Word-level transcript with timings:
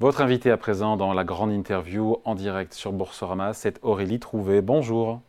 Votre 0.00 0.20
invité 0.20 0.52
à 0.52 0.56
présent 0.56 0.96
dans 0.96 1.12
la 1.12 1.24
grande 1.24 1.50
interview 1.52 2.18
en 2.24 2.36
direct 2.36 2.72
sur 2.72 2.92
Boursorama, 2.92 3.52
c'est 3.52 3.80
Aurélie 3.82 4.20
Trouvé. 4.20 4.62
Bonjour. 4.62 5.20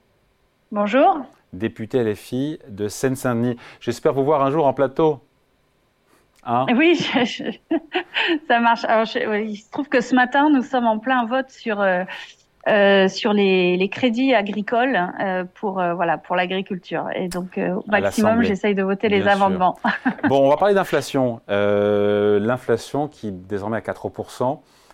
Bonjour. 0.71 1.21
Députée 1.53 2.03
LFI 2.03 2.59
de 2.67 2.87
Seine-Saint-Denis. 2.87 3.57
J'espère 3.81 4.13
vous 4.13 4.23
voir 4.23 4.43
un 4.43 4.51
jour 4.51 4.67
en 4.67 4.73
plateau. 4.73 5.21
Hein? 6.43 6.67
Oui, 6.75 6.95
ça 8.47 8.59
marche. 8.59 8.85
il 9.15 9.57
se 9.57 9.71
trouve 9.71 9.89
que 9.89 10.01
ce 10.01 10.13
matin, 10.13 10.51
nous 10.51 10.61
sommes 10.61 10.85
en 10.85 10.99
plein 10.99 11.25
vote 11.25 11.49
sur 11.49 11.81
euh, 11.81 12.03
euh, 12.67 13.07
sur 13.07 13.31
les, 13.31 13.89
crédits 13.89 14.33
agricoles 14.33 14.99
euh, 15.21 15.45
pour 15.55 15.79
euh, 15.79 15.93
voilà 15.93 16.17
pour 16.17 16.35
l'agriculture 16.35 17.07
et 17.15 17.29
donc 17.29 17.57
au 17.57 17.89
maximum 17.89 18.43
j'essaye 18.43 18.75
de 18.75 18.83
voter 18.83 19.07
les 19.07 19.27
amendements. 19.27 19.79
bon, 20.27 20.45
on 20.45 20.49
va 20.49 20.57
parler 20.57 20.73
d'inflation. 20.73 21.41
L'inflation 21.47 23.07
qui 23.07 23.31
désormais 23.31 23.77
à 23.77 23.81
4 23.81 24.11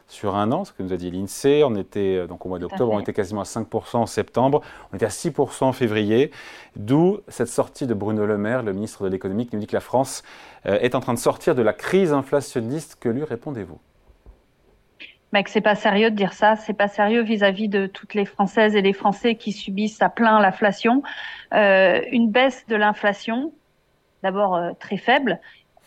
sur 0.07 0.35
un 0.35 0.51
an, 0.51 0.65
ce 0.65 0.71
que 0.71 0.83
nous 0.83 0.93
a 0.93 0.97
dit 0.97 1.09
l'INSEE. 1.09 1.63
On 1.63 1.75
était 1.75 2.27
donc 2.27 2.45
au 2.45 2.49
mois 2.49 2.59
d'octobre, 2.59 2.93
on 2.93 2.99
était 2.99 3.13
quasiment 3.13 3.41
à 3.41 3.45
5 3.45 3.67
en 3.95 4.05
septembre, 4.05 4.61
on 4.93 4.97
était 4.97 5.07
à 5.07 5.09
6 5.09 5.33
en 5.61 5.71
février. 5.71 6.29
D'où 6.75 7.19
cette 7.27 7.47
sortie 7.47 7.87
de 7.87 7.95
Bruno 7.95 8.27
Le 8.27 8.37
Maire, 8.37 8.61
le 8.61 8.73
ministre 8.73 9.03
de 9.03 9.09
l'économie, 9.09 9.47
qui 9.47 9.55
nous 9.55 9.61
dit 9.61 9.67
que 9.67 9.75
la 9.75 9.81
France 9.81 10.23
est 10.63 10.93
en 10.93 10.99
train 10.99 11.15
de 11.15 11.19
sortir 11.19 11.55
de 11.55 11.63
la 11.63 11.73
crise 11.73 12.13
inflationniste. 12.13 12.97
Que 12.99 13.09
lui 13.09 13.23
répondez-vous? 13.23 13.79
Mec, 15.35 15.49
c'est 15.49 15.59
pas 15.59 15.75
sérieux 15.75 16.11
de 16.11 16.15
dire 16.15 16.31
ça. 16.31 16.55
C'est 16.55 16.73
pas 16.73 16.87
sérieux 16.87 17.21
vis-à-vis 17.21 17.67
de 17.67 17.87
toutes 17.87 18.13
les 18.13 18.23
Françaises 18.23 18.73
et 18.73 18.81
les 18.81 18.93
Français 18.93 19.35
qui 19.35 19.51
subissent 19.51 20.01
à 20.01 20.07
plein 20.07 20.39
l'inflation. 20.39 21.03
Euh, 21.53 21.99
une 22.09 22.31
baisse 22.31 22.65
de 22.67 22.77
l'inflation, 22.77 23.51
d'abord 24.23 24.55
euh, 24.55 24.71
très 24.79 24.95
faible, 24.95 25.41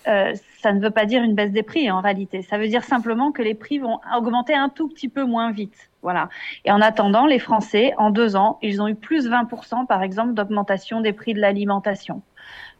euh, 0.06 0.34
ça 0.60 0.72
ne 0.72 0.82
veut 0.82 0.90
pas 0.90 1.06
dire 1.06 1.22
une 1.22 1.34
baisse 1.34 1.50
des 1.50 1.62
prix 1.62 1.90
en 1.90 2.02
réalité. 2.02 2.42
Ça 2.42 2.58
veut 2.58 2.68
dire 2.68 2.84
simplement 2.84 3.32
que 3.32 3.40
les 3.40 3.54
prix 3.54 3.78
vont 3.78 3.98
augmenter 4.14 4.52
un 4.52 4.68
tout 4.68 4.86
petit 4.86 5.08
peu 5.08 5.24
moins 5.24 5.50
vite. 5.50 5.87
Voilà. 6.02 6.28
Et 6.64 6.70
en 6.70 6.80
attendant, 6.80 7.26
les 7.26 7.38
Français, 7.38 7.92
en 7.98 8.10
deux 8.10 8.36
ans, 8.36 8.58
ils 8.62 8.80
ont 8.80 8.88
eu 8.88 8.94
plus 8.94 9.28
20% 9.28 9.86
par 9.86 10.02
exemple 10.02 10.34
d'augmentation 10.34 11.00
des 11.00 11.12
prix 11.12 11.34
de 11.34 11.40
l'alimentation. 11.40 12.22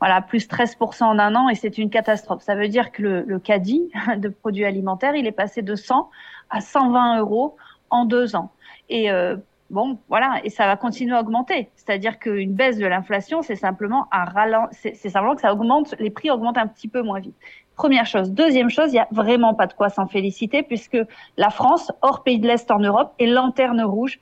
Voilà, 0.00 0.22
plus 0.22 0.48
13% 0.48 1.04
en 1.04 1.18
un 1.18 1.34
an 1.34 1.48
et 1.48 1.54
c'est 1.54 1.78
une 1.78 1.90
catastrophe. 1.90 2.42
Ça 2.42 2.54
veut 2.54 2.68
dire 2.68 2.92
que 2.92 3.02
le, 3.02 3.22
le 3.22 3.38
caddie 3.38 3.90
de 4.16 4.28
produits 4.28 4.64
alimentaires, 4.64 5.16
il 5.16 5.26
est 5.26 5.32
passé 5.32 5.62
de 5.62 5.74
100 5.74 6.10
à 6.50 6.60
120 6.60 7.18
euros 7.18 7.56
en 7.90 8.04
deux 8.04 8.36
ans. 8.36 8.52
Et 8.88 9.10
euh, 9.10 9.36
bon, 9.70 9.98
voilà, 10.08 10.40
et 10.44 10.50
ça 10.50 10.66
va 10.66 10.76
continuer 10.76 11.14
à 11.14 11.20
augmenter. 11.20 11.70
C'est-à-dire 11.76 12.18
qu'une 12.18 12.54
baisse 12.54 12.78
de 12.78 12.86
l'inflation, 12.86 13.42
c'est 13.42 13.56
simplement 13.56 14.06
un 14.12 14.24
ralent, 14.24 14.68
c'est 14.72 14.94
simplement 14.94 15.34
que 15.34 15.42
ça 15.42 15.52
augmente, 15.52 15.94
les 15.98 16.10
prix 16.10 16.30
augmentent 16.30 16.58
un 16.58 16.66
petit 16.66 16.88
peu 16.88 17.02
moins 17.02 17.20
vite. 17.20 17.36
Première 17.76 18.06
chose. 18.06 18.32
Deuxième 18.32 18.70
chose, 18.70 18.88
il 18.88 18.94
n'y 18.94 19.00
a 19.00 19.08
vraiment 19.12 19.54
pas 19.54 19.66
de 19.66 19.72
quoi 19.72 19.88
s'en 19.88 20.08
féliciter 20.08 20.62
puisque 20.62 20.98
la 21.36 21.50
France, 21.50 21.92
hors 22.02 22.24
pays 22.24 22.40
de 22.40 22.46
l'Est 22.46 22.70
en 22.70 22.80
Europe, 22.80 23.14
est 23.18 23.26
lanterne 23.26 23.82
rouge 23.82 24.18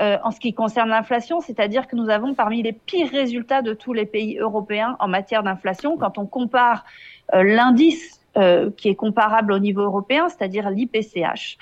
euh, 0.00 0.16
en 0.22 0.30
ce 0.30 0.40
qui 0.40 0.54
concerne 0.54 0.88
l'inflation, 0.88 1.40
c'est-à-dire 1.40 1.86
que 1.86 1.96
nous 1.96 2.08
avons 2.08 2.34
parmi 2.34 2.62
les 2.62 2.72
pires 2.72 3.10
résultats 3.10 3.60
de 3.60 3.74
tous 3.74 3.92
les 3.92 4.06
pays 4.06 4.38
européens 4.38 4.96
en 4.98 5.08
matière 5.08 5.42
d'inflation. 5.42 5.98
Quand 5.98 6.16
on 6.16 6.26
compare 6.26 6.84
euh, 7.34 7.42
l'indice 7.42 8.20
euh, 8.36 8.70
qui 8.76 8.88
est 8.88 8.94
comparable 8.94 9.52
au 9.52 9.58
niveau 9.58 9.82
européen, 9.82 10.28
c'est-à-dire 10.28 10.70
l'IPCH. 10.70 11.58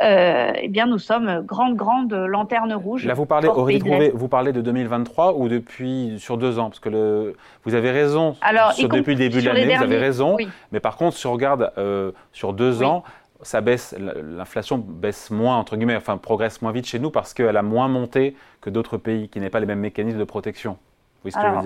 Euh, 0.00 0.52
eh 0.56 0.68
bien, 0.68 0.86
nous 0.86 0.98
sommes 0.98 1.42
grande, 1.44 1.74
grande 1.74 2.12
lanterne 2.12 2.72
rouge. 2.72 3.04
Là, 3.04 3.14
vous 3.14 3.26
parlez, 3.26 3.48
Aurélie 3.48 4.10
vous 4.14 4.28
parlez 4.28 4.52
de 4.52 4.60
2023 4.60 5.34
ou 5.34 5.48
depuis 5.48 6.14
sur 6.18 6.38
deux 6.38 6.58
ans? 6.58 6.68
Parce 6.68 6.80
que 6.80 6.88
le, 6.88 7.34
vous 7.64 7.74
avez 7.74 7.90
raison. 7.90 8.36
Alors, 8.40 8.72
depuis 8.78 9.14
le 9.14 9.18
début 9.18 9.42
de 9.42 9.46
l'année, 9.46 9.76
vous 9.76 9.82
avez 9.82 9.98
raison. 9.98 10.36
Mais 10.72 10.80
par 10.80 10.96
contre, 10.96 11.16
si 11.16 11.26
on 11.26 11.32
regarde 11.32 11.72
euh, 11.78 12.12
sur 12.32 12.52
deux 12.52 12.82
ans, 12.82 13.02
ça 13.42 13.60
baisse, 13.60 13.94
l'inflation 13.98 14.78
baisse 14.78 15.30
moins, 15.30 15.56
entre 15.56 15.76
guillemets, 15.76 15.96
enfin 15.96 16.16
progresse 16.16 16.60
moins 16.60 16.72
vite 16.72 16.86
chez 16.86 16.98
nous 16.98 17.10
parce 17.10 17.34
qu'elle 17.34 17.56
a 17.56 17.62
moins 17.62 17.86
monté 17.86 18.34
que 18.60 18.68
d'autres 18.68 18.96
pays 18.96 19.28
qui 19.28 19.38
n'aient 19.40 19.50
pas 19.50 19.60
les 19.60 19.66
mêmes 19.66 19.78
mécanismes 19.78 20.18
de 20.18 20.24
protection. 20.24 20.76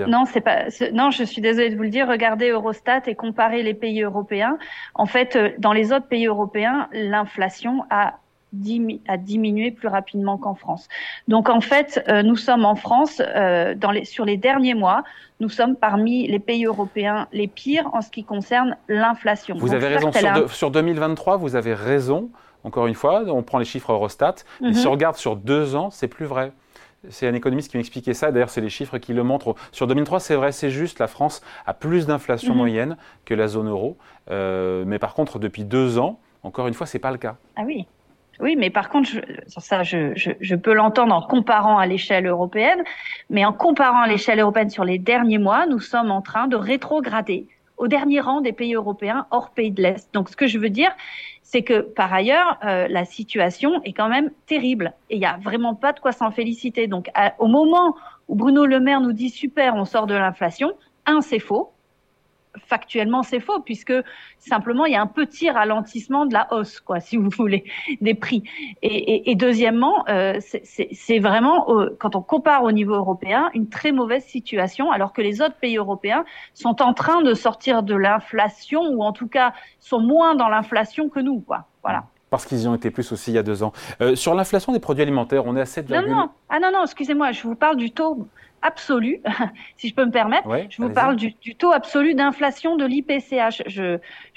Non, 0.08 0.24
c'est 0.24 0.40
pas. 0.40 0.64
Non, 0.92 1.10
je 1.10 1.24
suis 1.24 1.42
désolée 1.42 1.70
de 1.70 1.76
vous 1.76 1.82
le 1.82 1.90
dire. 1.90 2.08
Regardez 2.08 2.48
Eurostat 2.48 3.02
et 3.06 3.14
comparez 3.14 3.62
les 3.62 3.74
pays 3.74 4.02
européens. 4.02 4.58
En 4.94 5.06
fait, 5.06 5.36
euh, 5.36 5.50
dans 5.58 5.72
les 5.72 5.92
autres 5.92 6.06
pays 6.06 6.26
européens, 6.26 6.88
l'inflation 6.92 7.84
a 7.90 8.14
a 9.08 9.16
diminué 9.16 9.70
plus 9.70 9.88
rapidement 9.88 10.38
qu'en 10.38 10.54
France. 10.54 10.88
Donc 11.28 11.48
en 11.48 11.60
fait, 11.60 12.04
euh, 12.08 12.22
nous 12.22 12.36
sommes 12.36 12.64
en 12.64 12.74
France, 12.74 13.20
euh, 13.20 13.74
dans 13.74 13.90
les, 13.90 14.04
sur 14.04 14.24
les 14.24 14.36
derniers 14.36 14.74
mois, 14.74 15.04
nous 15.40 15.48
sommes 15.48 15.76
parmi 15.76 16.26
les 16.28 16.38
pays 16.38 16.64
européens 16.64 17.28
les 17.32 17.48
pires 17.48 17.90
en 17.92 18.00
ce 18.00 18.10
qui 18.10 18.24
concerne 18.24 18.76
l'inflation. 18.88 19.56
Vous 19.58 19.74
avez 19.74 19.88
raison. 19.88 20.12
Sur, 20.12 20.52
sur, 20.52 20.70
2023, 20.70 21.36
vous 21.36 21.56
avez 21.56 21.74
raison. 21.74 22.30
Encore 22.64 22.86
une 22.86 22.94
fois, 22.94 23.24
on 23.26 23.42
prend 23.42 23.58
les 23.58 23.64
chiffres 23.64 23.92
Eurostat. 23.92 24.36
Mais 24.60 24.72
si 24.72 24.82
mhm. 24.82 24.88
on 24.88 24.90
regarde 24.92 25.16
sur 25.16 25.36
deux 25.36 25.74
ans, 25.74 25.90
c'est 25.90 26.08
plus 26.08 26.26
vrai. 26.26 26.52
C'est 27.08 27.26
un 27.26 27.34
économiste 27.34 27.72
qui 27.72 27.76
m'expliquait 27.76 28.14
ça. 28.14 28.30
D'ailleurs, 28.30 28.50
c'est 28.50 28.60
les 28.60 28.68
chiffres 28.68 28.98
qui 28.98 29.12
le 29.12 29.24
montrent. 29.24 29.56
Sur 29.72 29.88
2003, 29.88 30.20
c'est 30.20 30.36
vrai, 30.36 30.52
c'est 30.52 30.70
juste. 30.70 31.00
La 31.00 31.08
France 31.08 31.42
a 31.66 31.74
plus 31.74 32.06
d'inflation 32.06 32.52
mhm. 32.52 32.58
moyenne 32.58 32.96
que 33.24 33.34
la 33.34 33.48
zone 33.48 33.68
euro. 33.68 33.96
Euh, 34.30 34.84
mais 34.86 35.00
par 35.00 35.14
contre, 35.14 35.40
depuis 35.40 35.64
deux 35.64 35.98
ans, 35.98 36.20
encore 36.44 36.68
une 36.68 36.74
fois, 36.74 36.86
c'est 36.86 37.00
pas 37.00 37.10
le 37.10 37.18
cas. 37.18 37.36
Ah 37.56 37.62
oui. 37.66 37.86
Oui, 38.42 38.56
mais 38.56 38.70
par 38.70 38.88
contre, 38.88 39.08
ça, 39.46 39.84
je, 39.84 40.12
je 40.16 40.54
peux 40.56 40.74
l'entendre 40.74 41.14
en 41.14 41.22
comparant 41.22 41.78
à 41.78 41.86
l'échelle 41.86 42.26
européenne, 42.26 42.82
mais 43.30 43.44
en 43.44 43.52
comparant 43.52 44.02
à 44.02 44.08
l'échelle 44.08 44.40
européenne 44.40 44.68
sur 44.68 44.84
les 44.84 44.98
derniers 44.98 45.38
mois, 45.38 45.66
nous 45.66 45.78
sommes 45.78 46.10
en 46.10 46.22
train 46.22 46.48
de 46.48 46.56
rétrograder 46.56 47.46
au 47.76 47.86
dernier 47.86 48.20
rang 48.20 48.40
des 48.40 48.52
pays 48.52 48.74
européens 48.74 49.26
hors 49.30 49.50
pays 49.50 49.70
de 49.70 49.80
l'Est. 49.80 50.12
Donc, 50.12 50.28
ce 50.28 50.36
que 50.36 50.48
je 50.48 50.58
veux 50.58 50.70
dire, 50.70 50.90
c'est 51.42 51.62
que 51.62 51.80
par 51.82 52.12
ailleurs, 52.12 52.58
euh, 52.64 52.88
la 52.88 53.04
situation 53.04 53.80
est 53.84 53.92
quand 53.92 54.08
même 54.08 54.30
terrible 54.46 54.92
et 55.08 55.16
il 55.16 55.18
n'y 55.20 55.26
a 55.26 55.36
vraiment 55.36 55.76
pas 55.76 55.92
de 55.92 56.00
quoi 56.00 56.10
s'en 56.10 56.32
féliciter. 56.32 56.88
Donc, 56.88 57.10
au 57.38 57.46
moment 57.46 57.94
où 58.26 58.34
Bruno 58.34 58.66
Le 58.66 58.80
Maire 58.80 59.00
nous 59.00 59.12
dit 59.12 59.30
super, 59.30 59.76
on 59.76 59.84
sort 59.84 60.06
de 60.06 60.14
l'inflation, 60.14 60.72
un, 61.06 61.20
c'est 61.20 61.38
faux 61.38 61.71
factuellement 62.58 63.22
c'est 63.22 63.40
faux 63.40 63.60
puisque 63.60 63.94
simplement 64.38 64.84
il 64.84 64.92
y 64.92 64.96
a 64.96 65.00
un 65.00 65.06
petit 65.06 65.50
ralentissement 65.50 66.26
de 66.26 66.34
la 66.34 66.52
hausse, 66.52 66.80
quoi, 66.80 67.00
si 67.00 67.16
vous 67.16 67.30
voulez, 67.30 67.64
des 68.00 68.14
prix. 68.14 68.42
Et, 68.82 69.34
deuxièmement, 69.34 70.04
euh, 70.08 70.38
c'est 70.40 71.18
vraiment 71.18 71.66
quand 71.98 72.16
on 72.16 72.22
compare 72.22 72.64
au 72.64 72.72
niveau 72.72 72.94
européen 72.94 73.50
une 73.54 73.68
très 73.68 73.92
mauvaise 73.92 74.24
situation, 74.24 74.90
alors 74.90 75.12
que 75.12 75.22
les 75.22 75.40
autres 75.40 75.56
pays 75.56 75.76
européens 75.76 76.24
sont 76.54 76.82
en 76.82 76.94
train 76.94 77.22
de 77.22 77.34
sortir 77.34 77.82
de 77.82 77.94
l'inflation 77.94 78.82
ou 78.82 79.02
en 79.02 79.12
tout 79.12 79.28
cas 79.28 79.52
sont 79.80 80.00
moins 80.00 80.34
dans 80.34 80.48
l'inflation 80.48 81.08
que 81.08 81.20
nous, 81.20 81.40
quoi. 81.40 81.66
Voilà. 81.82 82.04
Parce 82.30 82.46
qu'ils 82.46 82.62
y 82.62 82.66
ont 82.66 82.74
été 82.74 82.90
plus 82.90 83.12
aussi 83.12 83.30
il 83.30 83.34
y 83.34 83.38
a 83.38 83.42
deux 83.42 83.62
ans. 83.62 83.72
Euh, 84.00 84.14
sur 84.14 84.34
l'inflation 84.34 84.72
des 84.72 84.80
produits 84.80 85.02
alimentaires, 85.02 85.46
on 85.46 85.54
est 85.54 85.60
à 85.60 85.66
7, 85.66 85.90
non, 85.90 86.02
non. 86.02 86.30
Ah 86.48 86.60
non, 86.60 86.70
non, 86.72 86.84
excusez-moi, 86.84 87.32
je 87.32 87.42
vous 87.42 87.54
parle 87.54 87.76
du 87.76 87.90
taux 87.90 88.26
absolu, 88.62 89.20
si 89.76 89.88
je 89.88 89.94
peux 89.94 90.04
me 90.04 90.10
permettre. 90.10 90.48
je 90.70 90.80
vous 90.82 90.90
parle 90.90 91.16
du, 91.16 91.34
taux 91.54 91.72
absolu 91.72 92.14
d'inflation 92.14 92.76
de 92.76 92.84
l'IPCH. 92.84 93.62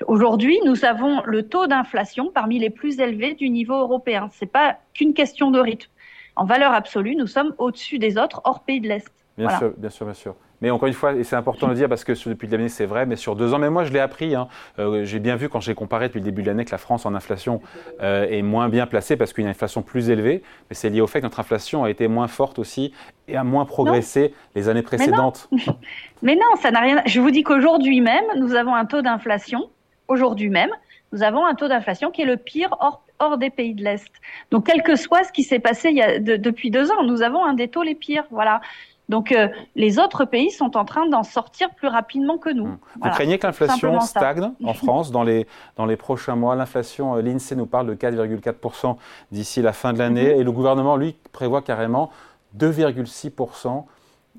Aujourd'hui, 0.08 0.60
nous 0.66 0.86
avons 0.86 1.22
le 1.26 1.48
taux 1.48 1.68
d'inflation 1.68 2.32
parmi 2.34 2.60
les 2.60 2.70
plus 2.70 3.00
élevés 3.00 3.34
du 3.34 3.50
niveau 3.50 3.76
européen. 3.76 4.30
C'est 4.32 4.52
pas 4.52 4.78
qu'une 4.94 5.14
question 5.14 5.52
de 5.52 5.60
rythme. 5.60 5.90
En 6.36 6.46
valeur 6.46 6.74
absolue, 6.74 7.16
nous 7.16 7.28
sommes 7.28 7.54
au-dessus 7.58 7.98
des 7.98 8.18
autres 8.18 8.42
hors 8.44 8.64
pays 8.64 8.82
de 8.82 8.90
l'Est. 8.90 9.12
Bien 9.38 9.50
sûr, 9.58 9.74
bien 9.78 9.90
sûr, 9.90 10.06
bien 10.06 10.14
sûr. 10.14 10.36
Mais 10.62 10.70
encore 10.70 10.88
une 10.88 10.94
fois, 10.94 11.14
et 11.14 11.24
c'est 11.24 11.36
important 11.36 11.68
de 11.68 11.72
le 11.72 11.78
dire 11.78 11.90
parce 11.90 12.04
que 12.04 12.14
depuis 12.30 12.48
l'année 12.48 12.70
c'est 12.70 12.86
vrai, 12.86 13.06
mais 13.06 13.16
sur 13.16 13.36
deux 13.36 13.54
ans, 13.54 13.60
mais 13.60 13.70
moi 13.70 13.84
je 13.84 13.92
l'ai 13.92 14.00
appris. 14.00 14.36
Hein. 14.36 14.48
Euh, 14.80 15.06
j'ai 15.06 15.20
bien 15.20 15.36
vu 15.36 15.50
quand 15.50 15.60
j'ai 15.60 15.76
comparé 15.76 16.08
depuis 16.08 16.20
le 16.20 16.26
début 16.26 16.42
de 16.42 16.48
l'année 16.48 16.66
que 16.66 16.72
la 16.72 16.78
France 16.78 17.06
en 17.06 17.14
inflation 17.14 17.62
euh, 18.02 18.28
est 18.30 18.42
moins 18.42 18.70
bien 18.70 18.88
placée 18.88 19.18
parce 19.18 19.34
qu'il 19.34 19.44
y 19.44 19.46
a 19.46 19.50
une 19.50 19.52
inflation 19.52 19.82
plus 19.82 20.10
élevée, 20.10 20.44
mais 20.70 20.76
c'est 20.76 20.90
lié 20.90 21.02
au 21.02 21.08
fait 21.08 21.20
que 21.20 21.26
notre 21.26 21.40
inflation 21.40 21.84
a 21.84 21.90
été 21.90 22.08
moins 22.08 22.28
forte 22.28 22.60
aussi 22.60 22.94
et 23.28 23.36
a 23.36 23.44
moins 23.44 23.66
progressé 23.66 24.34
les 24.56 24.70
années 24.70 24.82
précédentes. 24.82 25.48
Mais 25.52 25.58
non, 25.68 25.78
mais 26.22 26.36
non 26.36 26.62
ça 26.62 26.72
n'a 26.72 26.80
rien. 26.80 27.02
Je 27.06 27.20
vous 27.20 27.32
dis 27.32 27.44
qu'aujourd'hui 27.44 28.02
même, 28.02 28.26
nous 28.38 28.56
avons 28.56 28.76
un 28.76 28.86
taux 28.86 29.02
d'inflation. 29.02 29.70
Aujourd'hui 30.08 30.50
même, 30.50 30.70
nous 31.12 31.24
avons 31.24 31.46
un 31.46 31.56
taux 31.56 31.68
d'inflation 31.68 32.12
qui 32.12 32.22
est 32.22 32.26
le 32.26 32.38
pire 32.38 32.70
hors 32.80 33.02
hors 33.20 33.38
des 33.38 33.50
pays 33.50 33.74
de 33.74 33.84
l'Est. 33.84 34.12
Donc, 34.52 34.66
quel 34.68 34.84
que 34.84 34.96
soit 34.96 35.24
ce 35.24 35.32
qui 35.32 35.44
s'est 35.44 35.60
passé 35.60 35.90
il 35.90 35.96
y 35.96 36.02
a 36.02 36.20
depuis 36.20 36.70
deux 36.70 36.92
ans, 36.92 37.04
nous 37.04 37.22
avons 37.22 37.46
un 37.46 37.54
des 37.54 37.68
taux 37.68 37.84
les 37.84 37.96
pires. 37.96 38.26
Voilà. 38.32 38.62
Donc 39.10 39.32
euh, 39.32 39.48
les 39.76 40.00
autres 40.00 40.26
pays 40.26 40.52
sont 40.52 40.76
en 40.78 40.86
train 40.86 41.08
d'en 41.08 41.24
sortir 41.24 41.70
plus 41.76 41.88
rapidement 41.88 42.38
que 42.38 42.50
nous. 42.50 42.78
Vous 43.02 43.10
craignez 43.10 43.38
que 43.38 43.46
l'inflation 43.46 44.00
stagne 44.00 44.52
en 44.64 44.74
France 44.84 45.12
dans 45.12 45.24
les, 45.24 45.48
dans 45.76 45.86
les 45.86 45.96
prochains 45.96 46.36
mois? 46.36 46.56
L'inflation, 46.56 47.16
euh, 47.16 47.22
l'INSEE 47.22 47.56
nous 47.56 47.68
parle 47.68 47.88
de 47.88 47.96
4,4% 47.96 48.98
d'ici 49.32 49.62
la 49.62 49.74
fin 49.74 49.94
de 49.94 50.00
l'année 50.00 50.34
mhm. 50.34 50.40
et 50.40 50.44
le 50.44 50.52
gouvernement, 50.52 50.98
lui, 50.98 51.16
prévoit 51.32 51.62
carrément 51.62 52.10
2,6% 52.58 53.86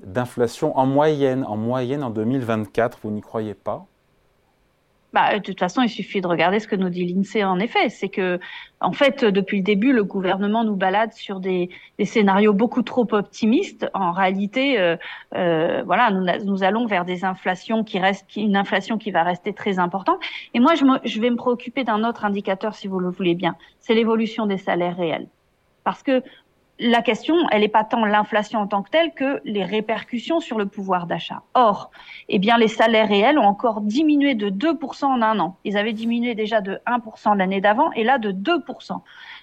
d'inflation 0.03 0.77
en 0.77 0.85
moyenne, 0.85 1.43
en 1.45 1.57
moyenne 1.57 2.03
en 2.03 2.09
2024. 2.09 2.99
Vous 3.03 3.11
n'y 3.11 3.21
croyez 3.21 3.53
pas? 3.53 3.85
Bah, 5.13 5.33
de 5.33 5.41
toute 5.41 5.59
façon, 5.59 5.81
il 5.81 5.89
suffit 5.89 6.19
de 6.19 6.27
regarder 6.27 6.59
ce 6.59 6.67
que 6.67 6.75
nous 6.75 6.89
dit 6.89 7.05
l'INSEE 7.05 7.43
en 7.43 7.59
effet. 7.59 7.89
C'est 7.89 8.09
que, 8.09 8.39
en 8.81 8.91
fait, 8.91 9.23
depuis 9.23 9.57
le 9.57 9.63
début, 9.63 9.93
le 9.93 10.03
gouvernement 10.03 10.63
nous 10.63 10.75
balade 10.75 11.13
sur 11.13 11.39
des, 11.39 11.69
des 11.97 12.05
scénarios 12.05 12.53
beaucoup 12.53 12.81
trop 12.81 13.07
optimistes. 13.13 13.87
En 13.93 14.11
réalité, 14.11 14.79
euh, 14.79 14.97
euh, 15.35 15.81
voilà, 15.85 16.11
nous, 16.11 16.25
nous, 16.45 16.63
allons 16.63 16.85
vers 16.85 17.05
des 17.05 17.23
inflations 17.23 17.83
qui 17.83 17.99
restent, 17.99 18.35
une 18.35 18.57
inflation 18.57 18.97
qui 18.97 19.11
va 19.11 19.23
rester 19.23 19.53
très 19.53 19.79
importante. 19.79 20.19
Et 20.53 20.59
moi, 20.59 20.75
je, 20.75 20.83
me, 20.83 20.99
je 21.05 21.21
vais 21.21 21.29
me 21.29 21.37
préoccuper 21.37 21.85
d'un 21.85 22.03
autre 22.03 22.25
indicateur, 22.25 22.75
si 22.75 22.87
vous 22.87 22.99
le 22.99 23.09
voulez 23.09 23.35
bien. 23.35 23.55
C'est 23.79 23.93
l'évolution 23.93 24.45
des 24.45 24.57
salaires 24.57 24.97
réels. 24.97 25.27
Parce 25.85 26.03
que 26.03 26.21
la 26.79 27.01
question, 27.01 27.35
elle 27.51 27.61
n'est 27.61 27.67
pas 27.67 27.83
tant 27.83 28.05
l'inflation 28.05 28.59
en 28.59 28.67
tant 28.67 28.83
que 28.83 28.89
telle 28.89 29.13
que 29.13 29.41
les 29.45 29.63
répercussions 29.63 30.39
sur 30.39 30.57
le 30.57 30.65
pouvoir 30.67 31.07
d'achat. 31.07 31.41
Or, 31.53 31.91
eh 32.29 32.39
bien, 32.39 32.57
les 32.57 32.67
salaires 32.67 33.07
réels 33.07 33.39
ont 33.39 33.45
encore 33.45 33.81
diminué 33.81 34.35
de 34.35 34.49
2% 34.49 35.05
en 35.05 35.21
un 35.21 35.39
an. 35.39 35.57
Ils 35.63 35.77
avaient 35.77 35.93
diminué 35.93 36.35
déjà 36.35 36.61
de 36.61 36.79
1% 36.87 37.35
l'année 37.37 37.61
d'avant 37.61 37.91
et 37.93 38.03
là 38.03 38.17
de 38.19 38.31
2%. 38.31 39.01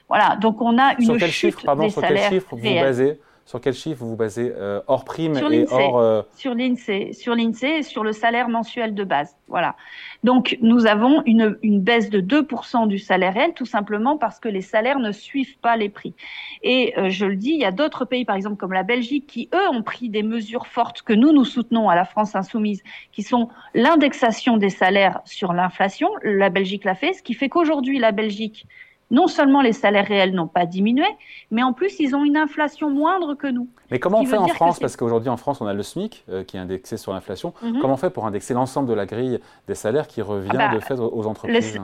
Voilà, 0.08 0.36
donc 0.36 0.60
on 0.60 0.78
a 0.78 0.94
une 0.98 1.04
sur 1.04 1.16
quel 1.16 1.30
chute 1.30 1.50
chiffre, 1.50 1.64
pardon, 1.64 1.84
des 1.84 1.90
sur 1.90 2.02
salaires 2.02 2.30
quel 2.30 2.40
chiffre 2.40 2.56
vous 2.56 2.62
réels. 2.62 2.84
basez? 2.84 3.20
Sur 3.46 3.60
quel 3.60 3.74
chiffre 3.74 3.98
vous 4.00 4.10
vous 4.10 4.16
basez 4.16 4.52
euh, 4.56 4.80
hors 4.86 5.04
prime 5.04 5.34
Sur 5.34 5.52
et 5.52 5.66
hors 5.70 5.98
euh, 5.98 6.22
sur 6.34 6.54
l'INSEE, 6.54 7.12
sur 7.12 7.34
l'INSEE 7.34 7.78
et 7.78 7.82
sur 7.82 8.02
le 8.02 8.12
salaire 8.12 8.48
mensuel 8.48 8.94
de 8.94 9.04
base. 9.04 9.36
Voilà. 9.48 9.76
Donc 10.22 10.56
nous 10.62 10.86
avons 10.86 11.22
une, 11.26 11.58
une 11.62 11.80
baisse 11.80 12.08
de 12.08 12.20
2% 12.20 12.88
du 12.88 12.98
salaire 12.98 13.34
réel, 13.34 13.52
tout 13.52 13.66
simplement 13.66 14.16
parce 14.16 14.40
que 14.40 14.48
les 14.48 14.62
salaires 14.62 14.98
ne 14.98 15.12
suivent 15.12 15.58
pas 15.58 15.76
les 15.76 15.90
prix. 15.90 16.14
Et 16.62 16.94
euh, 16.96 17.10
je 17.10 17.26
le 17.26 17.36
dis, 17.36 17.50
il 17.50 17.60
y 17.60 17.66
a 17.66 17.72
d'autres 17.72 18.06
pays, 18.06 18.24
par 18.24 18.36
exemple 18.36 18.56
comme 18.56 18.72
la 18.72 18.82
Belgique, 18.82 19.26
qui 19.26 19.50
eux 19.54 19.68
ont 19.70 19.82
pris 19.82 20.08
des 20.08 20.22
mesures 20.22 20.66
fortes 20.66 21.02
que 21.02 21.12
nous 21.12 21.32
nous 21.32 21.44
soutenons 21.44 21.90
à 21.90 21.94
la 21.94 22.06
France 22.06 22.34
insoumise, 22.34 22.82
qui 23.12 23.22
sont 23.22 23.50
l'indexation 23.74 24.56
des 24.56 24.70
salaires 24.70 25.20
sur 25.26 25.52
l'inflation. 25.52 26.08
La 26.22 26.48
Belgique 26.48 26.84
l'a 26.84 26.94
fait, 26.94 27.12
ce 27.12 27.22
qui 27.22 27.34
fait 27.34 27.50
qu'aujourd'hui 27.50 27.98
la 27.98 28.12
Belgique 28.12 28.66
non 29.10 29.26
seulement 29.26 29.60
les 29.60 29.72
salaires 29.72 30.06
réels 30.06 30.34
n'ont 30.34 30.48
pas 30.48 30.66
diminué, 30.66 31.06
mais 31.50 31.62
en 31.62 31.72
plus 31.72 32.00
ils 32.00 32.14
ont 32.14 32.24
une 32.24 32.36
inflation 32.36 32.90
moindre 32.90 33.34
que 33.34 33.46
nous. 33.46 33.68
Mais 33.90 33.98
comment 33.98 34.20
on 34.20 34.24
fait 34.24 34.36
en 34.36 34.48
France 34.48 34.78
Parce 34.78 34.96
qu'aujourd'hui 34.96 35.28
en 35.28 35.36
France, 35.36 35.60
on 35.60 35.66
a 35.66 35.74
le 35.74 35.82
SMIC 35.82 36.24
euh, 36.28 36.44
qui 36.44 36.56
est 36.56 36.60
indexé 36.60 36.96
sur 36.96 37.12
l'inflation. 37.12 37.52
Mhm. 37.62 37.80
Comment 37.80 37.94
on 37.94 37.98
fait 37.98 38.10
pour 38.10 38.26
indexer 38.26 38.54
l'ensemble 38.54 38.88
de 38.88 38.94
la 38.94 39.06
grille 39.06 39.40
des 39.68 39.74
salaires 39.74 40.06
qui 40.06 40.22
revient 40.22 40.50
Ah 40.52 40.68
bah, 40.68 40.74
de 40.74 40.80
fait 40.80 40.98
aux 40.98 41.26
entreprises 41.26 41.78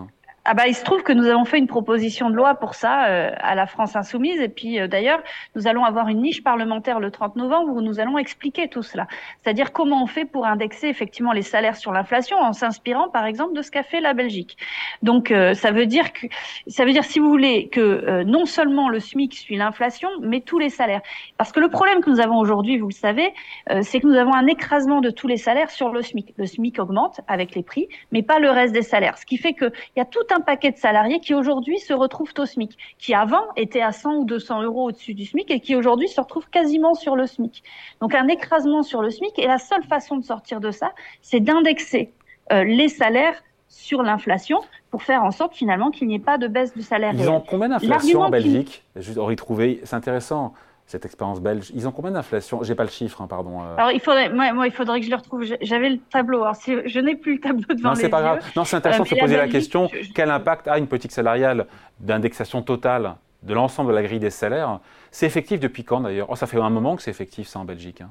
Ah 0.46 0.54
bah 0.54 0.66
il 0.66 0.74
se 0.74 0.82
trouve 0.84 1.02
que 1.02 1.12
nous 1.12 1.26
avons 1.26 1.44
fait 1.44 1.58
une 1.58 1.66
proposition 1.66 2.30
de 2.30 2.34
loi 2.34 2.54
pour 2.54 2.74
ça 2.74 3.08
euh, 3.08 3.30
à 3.40 3.54
la 3.54 3.66
France 3.66 3.94
insoumise 3.94 4.40
et 4.40 4.48
puis 4.48 4.80
euh, 4.80 4.88
d'ailleurs 4.88 5.20
nous 5.54 5.66
allons 5.66 5.84
avoir 5.84 6.08
une 6.08 6.22
niche 6.22 6.42
parlementaire 6.42 6.98
le 6.98 7.10
30 7.10 7.36
novembre 7.36 7.74
où 7.74 7.82
nous 7.82 8.00
allons 8.00 8.16
expliquer 8.16 8.68
tout 8.68 8.82
cela. 8.82 9.06
C'est-à-dire 9.42 9.70
comment 9.70 10.02
on 10.02 10.06
fait 10.06 10.24
pour 10.24 10.46
indexer 10.46 10.86
effectivement 10.88 11.32
les 11.32 11.42
salaires 11.42 11.76
sur 11.76 11.92
l'inflation 11.92 12.38
en 12.38 12.54
s'inspirant 12.54 13.10
par 13.10 13.26
exemple 13.26 13.54
de 13.54 13.60
ce 13.60 13.70
qu'a 13.70 13.82
fait 13.82 14.00
la 14.00 14.14
Belgique. 14.14 14.56
Donc 15.02 15.30
euh, 15.30 15.52
ça 15.52 15.72
veut 15.72 15.84
dire 15.84 16.10
que 16.14 16.26
ça 16.66 16.86
veut 16.86 16.92
dire 16.92 17.04
si 17.04 17.18
vous 17.18 17.28
voulez 17.28 17.68
que 17.68 17.80
euh, 17.80 18.24
non 18.24 18.46
seulement 18.46 18.88
le 18.88 18.98
SMIC 18.98 19.34
suit 19.34 19.56
l'inflation 19.56 20.08
mais 20.22 20.40
tous 20.40 20.58
les 20.58 20.70
salaires. 20.70 21.02
Parce 21.36 21.52
que 21.52 21.60
le 21.60 21.68
problème 21.68 22.00
que 22.00 22.08
nous 22.08 22.20
avons 22.20 22.38
aujourd'hui, 22.38 22.78
vous 22.78 22.88
le 22.88 22.94
savez, 22.94 23.34
euh, 23.70 23.80
c'est 23.82 24.00
que 24.00 24.06
nous 24.06 24.16
avons 24.16 24.32
un 24.32 24.46
écrasement 24.46 25.02
de 25.02 25.10
tous 25.10 25.28
les 25.28 25.36
salaires 25.36 25.70
sur 25.70 25.90
le 25.90 26.00
SMIC. 26.00 26.32
Le 26.38 26.46
SMIC 26.46 26.78
augmente 26.78 27.20
avec 27.28 27.54
les 27.54 27.62
prix 27.62 27.88
mais 28.10 28.22
pas 28.22 28.38
le 28.38 28.50
reste 28.50 28.72
des 28.72 28.82
salaires. 28.82 29.18
Ce 29.18 29.26
qui 29.26 29.36
fait 29.36 29.52
qu'il 29.52 29.72
y 29.96 30.00
a 30.00 30.04
tout 30.04 30.20
un 30.30 30.39
paquet 30.40 30.72
de 30.72 30.76
salariés 30.76 31.20
qui 31.20 31.34
aujourd'hui 31.34 31.78
se 31.78 31.92
retrouvent 31.92 32.32
au 32.38 32.46
SMIC, 32.46 32.76
qui 32.98 33.14
avant 33.14 33.44
étaient 33.56 33.82
à 33.82 33.92
100 33.92 34.16
ou 34.16 34.24
200 34.24 34.62
euros 34.62 34.88
au-dessus 34.88 35.14
du 35.14 35.24
SMIC 35.24 35.50
et 35.50 35.60
qui 35.60 35.76
aujourd'hui 35.76 36.08
se 36.08 36.20
retrouvent 36.20 36.48
quasiment 36.50 36.94
sur 36.94 37.16
le 37.16 37.26
SMIC. 37.26 37.62
Donc 38.00 38.14
un 38.14 38.28
écrasement 38.28 38.82
sur 38.82 39.02
le 39.02 39.10
SMIC 39.10 39.38
et 39.38 39.46
la 39.46 39.58
seule 39.58 39.84
façon 39.84 40.16
de 40.16 40.24
sortir 40.24 40.60
de 40.60 40.70
ça, 40.70 40.92
c'est 41.22 41.40
d'indexer 41.40 42.12
euh, 42.52 42.64
les 42.64 42.88
salaires 42.88 43.42
sur 43.68 44.02
l'inflation 44.02 44.60
pour 44.90 45.02
faire 45.02 45.22
en 45.22 45.30
sorte 45.30 45.54
finalement 45.54 45.90
qu'il 45.90 46.08
n'y 46.08 46.16
ait 46.16 46.18
pas 46.18 46.38
de 46.38 46.48
baisse 46.48 46.74
du 46.74 46.82
salaire. 46.82 47.12
Ils 47.14 47.28
ont 47.28 47.40
combien 47.40 47.68
d'inflation 47.68 48.22
en 48.22 48.30
Belgique? 48.30 48.82
Juste 48.96 49.18
Henri 49.18 49.36
Trouvé, 49.36 49.80
c'est 49.84 49.94
intéressant 49.94 50.52
cette 50.90 51.04
expérience 51.06 51.40
belge. 51.40 51.70
Ils 51.74 51.86
ont 51.86 51.92
combien 51.92 52.10
d'inflation 52.10 52.62
J'ai 52.64 52.74
pas 52.74 52.82
le 52.82 52.90
chiffre, 52.90 53.22
hein, 53.22 53.28
pardon. 53.28 53.62
euh. 53.62 53.76
Alors 53.76 53.92
il 53.92 54.00
faudrait, 54.00 54.28
moi, 54.28 54.52
moi, 54.52 54.66
il 54.66 54.72
faudrait 54.72 54.98
que 54.98 55.06
je 55.06 55.10
le 55.10 55.16
retrouve. 55.16 55.44
J'avais 55.62 55.88
le 55.90 55.98
tableau. 55.98 56.42
Alors 56.42 56.56
je 56.66 56.98
n'ai 57.00 57.14
plus 57.14 57.34
le 57.34 57.40
tableau 57.40 57.64
devant 57.74 57.90
Non, 57.90 57.94
les 57.94 58.00
c'est 58.00 58.08
pas 58.08 58.18
yeux. 58.18 58.24
grave. 58.24 58.52
Non, 58.56 58.64
c'est 58.64 58.76
intéressant 58.76 59.02
Euh, 59.02 59.04
de 59.04 59.08
se 59.10 59.14
poser 59.14 59.36
la 59.36 59.42
Belgique, 59.44 59.52
question 59.60 59.88
je- 59.92 60.12
quel 60.12 60.30
impact 60.30 60.66
a 60.68 60.78
une 60.78 60.88
politique 60.88 61.12
salariale 61.12 61.66
d'indexation 62.00 62.62
totale 62.62 63.14
de 63.42 63.54
l'ensemble 63.54 63.90
de 63.90 63.94
la 63.94 64.02
grille 64.02 64.18
des 64.18 64.30
salaires? 64.30 64.80
C'est 65.12 65.26
effectif 65.26 65.60
depuis 65.60 65.84
quand 65.84 66.00
d'ailleurs? 66.00 66.26
Oh, 66.28 66.34
ça 66.36 66.46
fait 66.48 66.58
un 66.60 66.70
moment 66.70 66.96
que 66.96 67.02
c'est 67.02 67.10
effectif 67.12 67.46
ça 67.46 67.60
en 67.60 67.64
Belgique. 67.64 68.00
hein. 68.00 68.10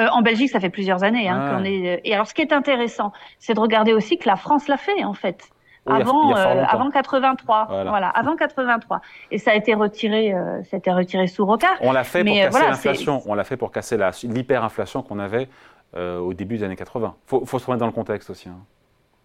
Euh, 0.00 0.06
en 0.12 0.22
Belgique, 0.22 0.50
ça 0.50 0.60
fait 0.60 0.70
plusieurs 0.70 1.02
années. 1.04 1.28
Hein, 1.28 1.40
Ah. 1.52 1.56
qu'on 1.58 1.64
est... 1.64 2.00
Et 2.04 2.14
alors, 2.14 2.26
ce 2.26 2.34
qui 2.34 2.42
est 2.42 2.52
intéressant, 2.52 3.12
c'est 3.38 3.54
de 3.54 3.60
regarder 3.60 3.92
aussi 3.92 4.18
que 4.18 4.28
la 4.28 4.36
France 4.36 4.66
l'a 4.66 4.76
fait, 4.78 5.04
en 5.04 5.12
fait. 5.14 5.48
Oui, 5.86 5.94
avant, 6.00 6.24
il 6.24 6.30
y 6.30 6.32
a 6.32 6.36
fort 6.36 6.50
euh, 6.52 6.54
longtemps. 6.56 6.68
avant 6.72 6.90
83, 6.90 7.66
Voilà. 7.68 7.90
voilà. 7.90 8.08
avant 8.10 8.36
83, 8.36 9.00
et 9.30 9.38
ça 9.38 9.52
a 9.52 9.54
été 9.54 9.74
retiré, 9.74 10.34
euh, 10.34 10.62
ça 10.64 10.76
a 10.76 10.78
été 10.78 10.92
retiré 10.92 11.26
sous 11.26 11.46
Rocard. 11.46 11.76
On 11.80 11.92
l'a 11.92 12.04
fait 12.04 12.22
pour 12.22 12.34
euh, 12.36 12.40
casser 12.40 12.66
l'inflation. 12.66 13.22
On 13.26 13.34
l'a 13.34 13.44
fait 13.44 13.56
pour 13.56 13.72
casser 13.72 13.96
la- 13.96 14.10
l'hyperinflation 14.22 15.02
qu'on 15.02 15.18
avait 15.18 15.48
euh, 15.96 16.18
au 16.18 16.34
début 16.34 16.58
des 16.58 16.64
années 16.64 16.76
80. 16.76 17.14
Faut, 17.26 17.44
faut 17.46 17.58
se 17.58 17.66
remettre 17.66 17.80
dans 17.80 17.86
le 17.86 17.92
contexte 17.92 18.30
aussi. 18.30 18.48
hein. 18.48 18.58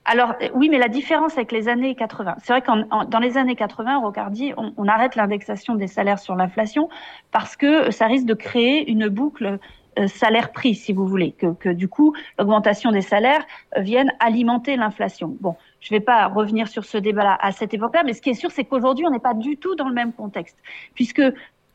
Alors 0.07 0.33
oui, 0.53 0.69
mais 0.69 0.77
la 0.77 0.87
différence 0.87 1.33
avec 1.35 1.51
les 1.51 1.67
années 1.67 1.95
80, 1.95 2.35
c'est 2.43 2.53
vrai 2.53 2.61
qu'en 2.61 2.83
en- 2.91 3.05
dans 3.05 3.17
les 3.19 3.37
années 3.37 3.55
80, 3.55 3.97
Rocard 3.99 4.29
dit, 4.29 4.53
on, 4.55 4.71
on 4.77 4.87
arrête 4.87 5.15
l'indexation 5.15 5.73
des 5.75 5.87
salaires 5.87 6.19
sur 6.19 6.35
l'inflation 6.35 6.89
parce 7.31 7.55
que 7.57 7.89
ça 7.91 8.05
risque 8.05 8.25
de 8.27 8.35
créer 8.35 8.87
une 8.89 9.07
boucle 9.07 9.57
euh, 9.97 10.07
salaire-prix, 10.07 10.75
si 10.75 10.93
vous 10.93 11.07
voulez, 11.07 11.31
que, 11.31 11.47
que 11.53 11.69
du 11.69 11.87
coup 11.87 12.13
l'augmentation 12.37 12.91
des 12.91 13.01
salaires 13.01 13.41
vienne 13.77 14.11
alimenter 14.19 14.75
l'inflation. 14.75 15.35
Bon, 15.41 15.55
je 15.85 15.93
ne 15.93 15.99
vais 15.99 16.03
pas 16.03 16.25
revenir 16.25 16.67
sur 16.67 16.83
ce 16.83 16.97
débat-là 16.97 17.37
à 17.39 17.51
cette 17.51 17.75
époque-là, 17.75 18.01
mais 18.03 18.13
ce 18.13 18.21
qui 18.21 18.31
est 18.31 18.33
sûr, 18.33 18.49
c'est 18.49 18.63
qu'aujourd'hui, 18.63 19.05
on 19.05 19.11
n'est 19.11 19.19
pas 19.19 19.35
du 19.35 19.55
tout 19.57 19.75
dans 19.75 19.87
le 19.87 19.93
même 19.93 20.13
contexte, 20.13 20.57
puisque 20.95 21.21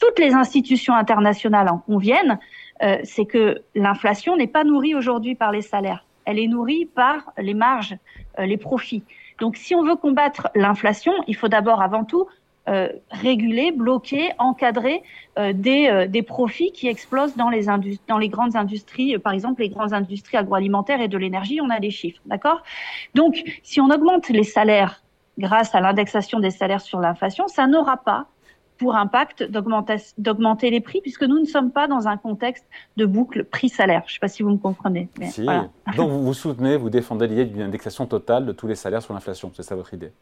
toutes 0.01 0.19
les 0.19 0.35
institutions 0.35 0.95
internationales 0.95 1.69
en 1.69 1.79
conviennent, 1.79 2.41
euh, 2.83 2.97
c'est 3.05 3.25
que 3.25 3.62
l'inflation 3.77 4.37
n'est 4.37 4.49
pas 4.49 4.65
nourrie 4.65 4.97
aujourd'hui 4.97 5.37
par 5.37 5.53
les 5.53 5.62
salaires, 5.62 6.05
elle 6.25 6.41
est 6.41 6.49
nourrie 6.49 6.87
par 6.87 7.33
les 7.39 7.55
marges, 7.55 7.97
euh, 8.41 8.47
les 8.47 8.57
profits. 8.57 9.05
Donc, 9.39 9.57
si 9.57 9.77
on 9.77 9.85
veut 9.85 9.97
combattre 9.97 10.49
l'inflation, 10.57 11.12
il 11.29 11.37
faut 11.37 11.49
d'abord, 11.49 11.81
avant 11.81 12.05
tout, 12.05 12.27
euh, 12.69 12.89
réguler, 13.11 13.73
bloquer, 13.73 14.31
encadrer 14.39 15.03
euh, 15.39 15.53
des, 15.53 15.89
euh, 15.89 16.07
des 16.07 16.23
profits 16.23 16.73
qui 16.73 16.89
explosent 16.89 17.37
dans 17.37 17.49
les, 17.49 17.69
indus- 17.69 17.99
dans 18.07 18.19
les 18.19 18.29
grandes 18.29 18.55
industries, 18.57 19.15
euh, 19.15 19.19
par 19.19 19.33
exemple 19.33 19.62
les 19.62 19.71
grandes 19.71 19.93
industries 19.93 20.37
agroalimentaires 20.37 21.01
et 21.01 21.09
de 21.09 21.19
l'énergie, 21.19 21.61
on 21.61 21.71
a 21.71 21.81
des 21.81 21.91
chiffres, 21.91 22.21
d'accord? 22.27 22.62
Donc, 23.15 23.43
si 23.62 23.81
on 23.81 23.91
augmente 23.91 24.29
les 24.29 24.45
salaires 24.45 25.03
grâce 25.39 25.75
à 25.75 25.81
l'indexation 25.81 26.39
des 26.39 26.51
salaires 26.51 26.83
sur 26.83 27.01
l'inflation, 27.01 27.49
ça 27.49 27.67
n'aura 27.67 27.97
pas 27.97 28.27
pour 28.77 28.97
impact 28.97 29.43
d'augmenter 29.43 30.71
les 30.71 30.81
prix, 30.81 31.01
puisque 31.03 31.25
nous 31.25 31.39
ne 31.39 31.45
sommes 31.45 31.71
pas 31.71 31.87
dans 31.87 32.09
un 32.09 32.17
contexte 32.17 32.65
de 32.97 33.05
boucle 33.05 33.45
prix-salaire. 33.45 34.03
Je 34.07 34.12
ne 34.12 34.15
sais 34.15 34.21
pas 34.21 34.29
si 34.29 34.43
vous 34.43 34.51
me 34.51 34.57
comprenez. 34.57 35.09
Mais 35.19 35.27
Si. 35.27 35.43
voilà. 35.45 35.69
Donc 35.97 36.11
vous, 36.11 36.25
vous 36.25 36.35
soutenez, 36.35 36.79
vous 36.79 36.89
défendez 36.89 37.26
l'idée 37.26 37.45
d'une 37.45 37.61
indexation 37.61 38.07
totale 38.07 38.47
de 38.47 38.52
tous 38.52 38.67
les 38.67 38.75
salaires 38.75 39.02
sur 39.02 39.12
l'inflation. 39.12 39.52
C'est 39.55 39.62
ça 39.62 39.76
votre 39.76 39.93
idée? 39.93 40.12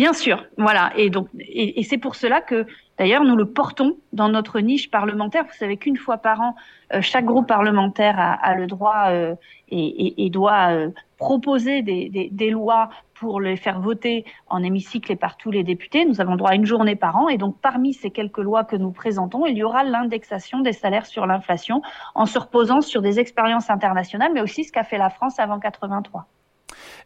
Bien 0.00 0.14
sûr, 0.14 0.46
voilà. 0.56 0.92
Et 0.96 1.10
donc, 1.10 1.28
et, 1.38 1.82
c'est 1.82 1.98
pour 1.98 2.14
cela 2.14 2.40
que, 2.40 2.64
d'ailleurs, 2.98 3.22
nous 3.22 3.36
le 3.36 3.44
portons 3.44 3.98
dans 4.14 4.30
notre 4.30 4.58
niche 4.60 4.90
parlementaire. 4.90 5.44
Vous 5.44 5.58
savez 5.58 5.76
qu'une 5.76 5.98
fois 5.98 6.16
par 6.16 6.40
an, 6.40 6.56
euh, 6.94 7.02
chaque 7.02 7.26
groupe 7.26 7.46
parlementaire 7.46 8.16
a, 8.18 8.54
le 8.54 8.66
droit 8.66 9.08
euh, 9.10 9.34
et, 9.68 10.30
doit 10.30 10.72
euh, 10.72 10.88
proposer 11.18 11.82
des 11.82 12.50
lois 12.50 12.88
pour 13.12 13.42
les 13.42 13.56
faire 13.58 13.78
voter 13.78 14.24
en 14.46 14.62
hémicycle 14.62 15.12
et 15.12 15.16
par 15.16 15.36
tous 15.36 15.50
les 15.50 15.64
députés. 15.64 16.06
Nous 16.06 16.22
avons 16.22 16.36
droit 16.36 16.52
à 16.52 16.54
une 16.54 16.64
journée 16.64 16.96
par 16.96 17.16
an. 17.16 17.28
Et 17.28 17.36
donc, 17.36 17.60
parmi 17.60 17.92
ces 17.92 18.10
quelques 18.10 18.38
lois 18.38 18.64
que 18.64 18.76
nous 18.76 18.92
présentons, 18.92 19.44
il 19.44 19.58
y 19.58 19.62
aura 19.62 19.84
l'indexation 19.84 20.60
des 20.60 20.72
salaires 20.72 21.04
sur 21.04 21.26
l'inflation 21.26 21.82
en 22.14 22.24
se 22.24 22.38
reposant 22.38 22.80
sur 22.80 23.02
des 23.02 23.20
expériences 23.20 23.68
internationales, 23.68 24.30
mais 24.32 24.40
aussi 24.40 24.64
ce 24.64 24.72
qu'a 24.72 24.82
fait 24.82 24.96
la 24.96 25.10
France 25.10 25.38
avant 25.38 25.58
83. 25.58 26.26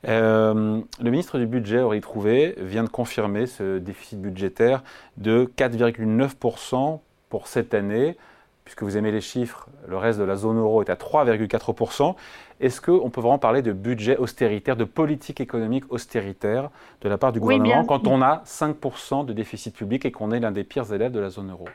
Euh, 0.09 0.81
le 1.01 1.11
ministre 1.11 1.39
du 1.39 1.47
Budget, 1.47 1.81
Henri 1.81 2.01
Trouvé, 2.01 2.55
vient 2.59 2.85
de 2.85 2.89
confirmer 2.89 3.47
ce 3.47 3.79
déficit 3.79 4.21
budgétaire 4.21 4.83
de 5.17 5.51
4,9% 5.57 7.01
pour 7.29 7.47
cette 7.47 7.75
année. 7.75 8.17
Puisque 8.65 8.83
vous 8.83 8.97
aimez 8.97 9.11
les 9.11 9.21
chiffres, 9.21 9.69
le 9.87 9.99
reste 9.99 10.19
de 10.19 10.25
la 10.25 10.37
zone 10.37 10.59
euro 10.59 10.83
est 10.83 10.89
à 10.89 10.95
3,4%. 10.95 12.15
Est-ce 12.61 12.81
qu'on 12.81 13.11
peut 13.11 13.21
vraiment 13.21 13.39
parler 13.39 13.61
de 13.61 13.73
budget 13.73 14.17
austéritaire, 14.17 14.77
de 14.77 14.85
politique 14.85 15.41
économique 15.41 15.85
austéritaire 15.91 16.71
de 17.03 17.09
la 17.11 17.19
part 17.19 17.33
du 17.33 17.41
gouvernement 17.41 17.85
quand 17.85 18.07
on 18.07 18.23
a 18.23 18.43
5% 18.47 19.27
de 19.27 19.35
déficit 19.35 19.77
public 19.77 20.07
et 20.07 20.13
qu'on 20.13 20.31
est 20.31 20.41
l'un 20.41 20.51
des 20.51 20.65
pires 20.65 20.91
élèves 20.95 21.13
de 21.13 21.21
la 21.21 21.29
zone 21.29 21.51
euro? 21.51 21.69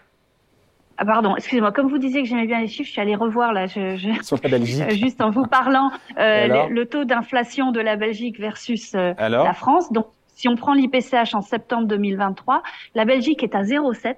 Ah, 1.01 1.05
pardon, 1.05 1.33
excusez-moi. 1.37 1.71
Comme 1.71 1.87
vous 1.87 1.97
disiez 1.97 2.21
que 2.21 2.27
j'aimais 2.27 2.45
bien 2.45 2.59
les 2.59 2.67
chiffres, 2.67 2.87
je 2.87 2.91
suis 2.91 2.99
allée 2.99 3.15
revoir 3.15 3.53
là. 3.53 3.67
Je, 3.67 3.95
je... 3.95 4.21
Sur 4.21 4.37
la 4.43 4.49
Belgique. 4.49 4.89
Juste 4.91 5.21
en 5.21 5.29
vous 5.29 5.45
parlant 5.45 5.91
euh, 6.17 6.67
le, 6.67 6.73
le 6.73 6.85
taux 6.87 7.05
d'inflation 7.05 7.71
de 7.71 7.79
la 7.79 7.95
Belgique 7.95 8.37
versus 8.37 8.93
euh, 8.95 9.13
la 9.17 9.53
France. 9.53 9.93
Donc, 9.93 10.07
si 10.27 10.49
on 10.49 10.55
prend 10.55 10.73
l'IPCH 10.73 11.33
en 11.35 11.41
septembre 11.41 11.87
2023, 11.87 12.63
la 12.95 13.05
Belgique 13.05 13.43
est 13.43 13.55
à 13.55 13.61
0,7. 13.61 14.15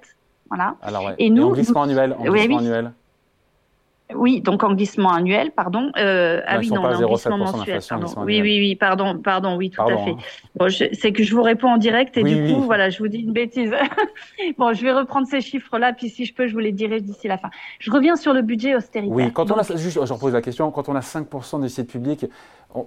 Voilà. 0.50 0.76
Alors, 0.82 1.06
ouais. 1.06 1.14
Et 1.20 1.30
nous, 1.30 1.44
en 1.44 1.52
glissement 1.52 1.84
annuel, 1.84 2.16
en 2.18 2.24
glissement 2.24 2.58
oui. 2.58 2.66
annuel. 2.66 2.94
Oui, 4.16 4.42
donc 4.42 4.64
en 4.64 4.74
glissement 4.74 5.12
annuel, 5.12 5.52
pardon. 5.52 5.92
Euh, 5.98 6.42
ah 6.46 6.60
oui, 6.60 6.70
non, 6.70 6.84
en 6.84 7.08
glissement 7.08 7.38
mensuel. 7.38 7.80
Oui, 8.18 8.42
oui, 8.42 8.60
oui, 8.60 8.76
pardon, 8.76 9.18
pardon, 9.18 9.56
oui, 9.58 9.70
tout 9.70 9.82
à 9.82 9.98
fait. 9.98 10.12
Hein. 10.12 10.18
Bon, 10.56 10.70
c'est 10.70 11.12
que 11.12 11.24
je 11.24 11.36
vous 11.36 11.42
réponds 11.42 11.70
en 11.70 11.78
direct 11.78 12.18
et 12.18 12.24
du 12.24 12.54
coup, 12.54 12.62
voilà, 12.62 12.90
je 12.90 13.00
vous 13.00 13.08
dis 13.08 13.20
une 13.20 13.34
bêtise. 13.34 13.74
bon, 14.58 14.74
je 14.74 14.84
vais 14.84 14.92
reprendre 14.92 15.28
ces 15.28 15.42
chiffres-là, 15.42 15.94
puis 15.94 16.10
si 16.10 16.26
je 16.26 16.34
peux, 16.34 16.48
je 16.48 16.54
vous 16.54 16.60
les 16.60 16.72
dirai 16.72 17.02
d'ici 17.02 17.28
la 17.28 17.38
fin. 17.38 17.50
Je 17.80 17.92
reviens 17.92 18.16
sur 18.16 18.34
le 18.34 18.42
budget 18.42 18.76
austérité. 18.76 19.14
Oui, 19.14 19.32
quand 19.32 19.52
on 19.52 19.56
a, 19.56 19.76
juste, 19.76 20.06
je 20.06 20.14
repose 20.14 20.34
la 20.34 20.42
question, 20.42 20.72
quand 20.72 20.90
on 20.90 20.96
a 20.96 21.02
5% 21.02 21.62
des 21.62 21.70
sites 21.70 21.90
publics, 21.90 22.26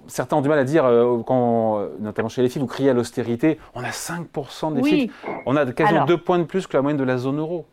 certains 0.07 0.37
ont 0.37 0.41
du 0.41 0.49
mal 0.49 0.59
à 0.59 0.63
dire, 0.63 0.85
euh, 0.85 1.21
quand, 1.25 1.87
notamment 1.99 2.29
chez 2.29 2.41
les 2.41 2.49
filles, 2.49 2.61
vous 2.61 2.67
criez 2.67 2.89
à 2.89 2.93
l'austérité, 2.93 3.59
on 3.73 3.83
a 3.83 3.89
5% 3.89 4.73
des 4.73 4.81
oui. 4.81 5.11
on 5.45 5.55
a 5.55 5.65
quasiment 5.71 6.05
deux 6.05 6.17
points 6.17 6.39
de 6.39 6.43
plus 6.43 6.67
que 6.67 6.75
la 6.77 6.81
moyenne 6.81 6.99
de 6.99 7.03
la 7.03 7.17
zone 7.17 7.39
euro 7.39 7.65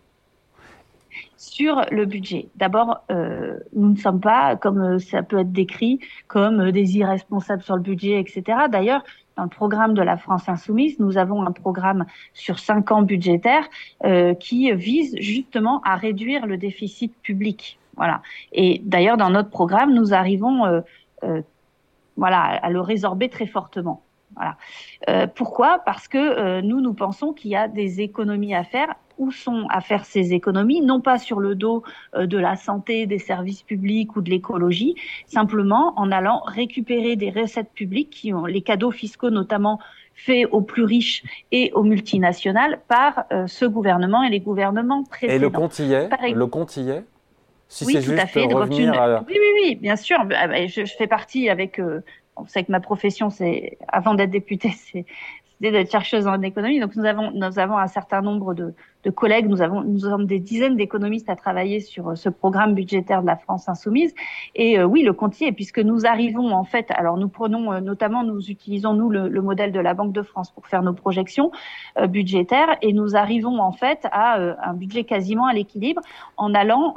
sur 1.42 1.84
le 1.90 2.06
budget. 2.06 2.50
D'abord, 2.54 3.02
euh, 3.10 3.58
nous 3.74 3.90
ne 3.90 3.96
sommes 3.96 4.20
pas, 4.20 4.54
comme 4.54 4.80
euh, 4.80 4.98
ça 5.00 5.24
peut 5.24 5.40
être 5.40 5.50
décrit, 5.50 5.98
comme 6.28 6.60
euh, 6.60 6.70
des 6.70 6.96
irresponsables 6.98 7.62
sur 7.62 7.74
le 7.74 7.82
budget, 7.82 8.20
etc. 8.20 8.44
D'ailleurs, 8.70 9.02
dans 9.36 9.42
le 9.42 9.48
programme 9.48 9.94
de 9.94 10.02
la 10.02 10.16
France 10.16 10.48
insoumise, 10.48 11.00
nous 11.00 11.18
avons 11.18 11.44
un 11.44 11.50
programme 11.50 12.06
sur 12.32 12.60
cinq 12.60 12.92
ans 12.92 13.02
budgétaire 13.02 13.64
qui 14.38 14.70
vise 14.72 15.16
justement 15.18 15.80
à 15.84 15.96
réduire 15.96 16.46
le 16.46 16.58
déficit 16.58 17.14
public. 17.22 17.78
Voilà. 17.96 18.20
Et 18.52 18.82
d'ailleurs, 18.84 19.16
dans 19.16 19.30
notre 19.30 19.48
programme, 19.48 19.94
nous 19.94 20.12
arrivons, 20.12 20.82
voilà, 22.18 22.40
à 22.40 22.68
le 22.68 22.80
résorber 22.82 23.30
très 23.30 23.46
fortement. 23.46 24.02
Voilà. 24.34 24.56
Euh, 25.08 25.26
pourquoi? 25.26 25.80
Parce 25.84 26.08
que 26.08 26.18
euh, 26.18 26.62
nous, 26.62 26.80
nous 26.80 26.94
pensons 26.94 27.32
qu'il 27.32 27.50
y 27.50 27.56
a 27.56 27.68
des 27.68 28.00
économies 28.00 28.54
à 28.54 28.64
faire. 28.64 28.94
Où 29.18 29.30
sont 29.30 29.66
à 29.68 29.82
faire 29.82 30.06
ces 30.06 30.32
économies? 30.32 30.80
Non 30.80 31.00
pas 31.00 31.18
sur 31.18 31.38
le 31.38 31.54
dos 31.54 31.82
euh, 32.14 32.26
de 32.26 32.38
la 32.38 32.56
santé, 32.56 33.06
des 33.06 33.18
services 33.18 33.62
publics 33.62 34.16
ou 34.16 34.22
de 34.22 34.30
l'écologie, 34.30 34.94
simplement 35.26 35.92
en 35.96 36.10
allant 36.10 36.40
récupérer 36.46 37.14
des 37.16 37.30
recettes 37.30 37.70
publiques 37.74 38.10
qui 38.10 38.32
ont 38.32 38.46
les 38.46 38.62
cadeaux 38.62 38.90
fiscaux 38.90 39.30
notamment 39.30 39.78
faits 40.14 40.48
aux 40.50 40.62
plus 40.62 40.84
riches 40.84 41.22
et 41.52 41.72
aux 41.74 41.82
multinationales 41.82 42.80
par 42.88 43.24
ce 43.46 43.64
gouvernement 43.64 44.22
et 44.22 44.30
les 44.30 44.40
gouvernements 44.40 45.04
précédents. 45.04 45.34
Et 45.34 45.38
le 45.38 45.50
compte 45.50 45.78
y 45.78 45.92
est? 45.92 46.08
Le 46.34 46.46
compte 46.46 46.76
y 46.76 46.90
est? 46.90 47.04
Si 47.68 47.86
oui, 47.86 48.04
tout 48.04 48.12
à 48.12 48.26
fait. 48.26 48.44
Revenir 48.46 48.92
à... 49.00 49.20
Oui, 49.20 49.34
oui, 49.34 49.50
oui, 49.62 49.74
bien 49.76 49.96
sûr. 49.96 50.24
Bah, 50.26 50.66
je, 50.66 50.84
je 50.84 50.94
fais 50.94 51.06
partie 51.06 51.48
avec 51.48 51.80
on 52.36 52.46
sait 52.46 52.64
que 52.64 52.72
ma 52.72 52.80
profession, 52.80 53.30
c'est 53.30 53.78
avant 53.88 54.14
d'être 54.14 54.30
députée, 54.30 54.72
c'est 54.76 55.04
d'être 55.70 55.90
chercheuse 55.90 56.26
en 56.26 56.42
économie. 56.42 56.80
Donc 56.80 56.96
nous 56.96 57.04
avons 57.04 57.30
nous 57.30 57.58
avons 57.58 57.78
un 57.78 57.86
certain 57.86 58.20
nombre 58.20 58.52
de, 58.54 58.74
de 59.04 59.10
collègues, 59.10 59.46
nous 59.46 59.62
avons 59.62 59.82
nous 59.82 60.24
des 60.24 60.40
dizaines 60.40 60.76
d'économistes 60.76 61.30
à 61.30 61.36
travailler 61.36 61.80
sur 61.80 62.08
euh, 62.08 62.14
ce 62.16 62.28
programme 62.28 62.74
budgétaire 62.74 63.22
de 63.22 63.26
la 63.26 63.36
France 63.36 63.68
insoumise. 63.68 64.12
Et 64.56 64.78
euh, 64.78 64.84
oui, 64.84 65.02
le 65.02 65.12
comptier, 65.12 65.52
puisque 65.52 65.78
nous 65.78 66.04
arrivons 66.04 66.52
en 66.52 66.64
fait, 66.64 66.90
alors 66.90 67.16
nous 67.16 67.28
prenons 67.28 67.72
euh, 67.72 67.80
notamment, 67.80 68.24
nous 68.24 68.50
utilisons 68.50 68.94
nous 68.94 69.08
le, 69.08 69.28
le, 69.28 69.42
modèle 69.42 69.70
de 69.70 69.80
la 69.80 69.94
Banque 69.94 70.12
de 70.12 70.22
France 70.22 70.50
pour 70.50 70.66
faire 70.66 70.82
nos 70.82 70.94
projections 70.94 71.52
budgétaires, 72.08 72.76
et 72.80 72.92
nous 72.92 73.16
arrivons 73.16 73.60
en 73.60 73.72
fait 73.72 74.06
à 74.10 74.38
un 74.62 74.74
budget 74.74 75.04
quasiment 75.04 75.46
à 75.46 75.52
l'équilibre 75.52 76.00
en 76.36 76.54
allant 76.54 76.96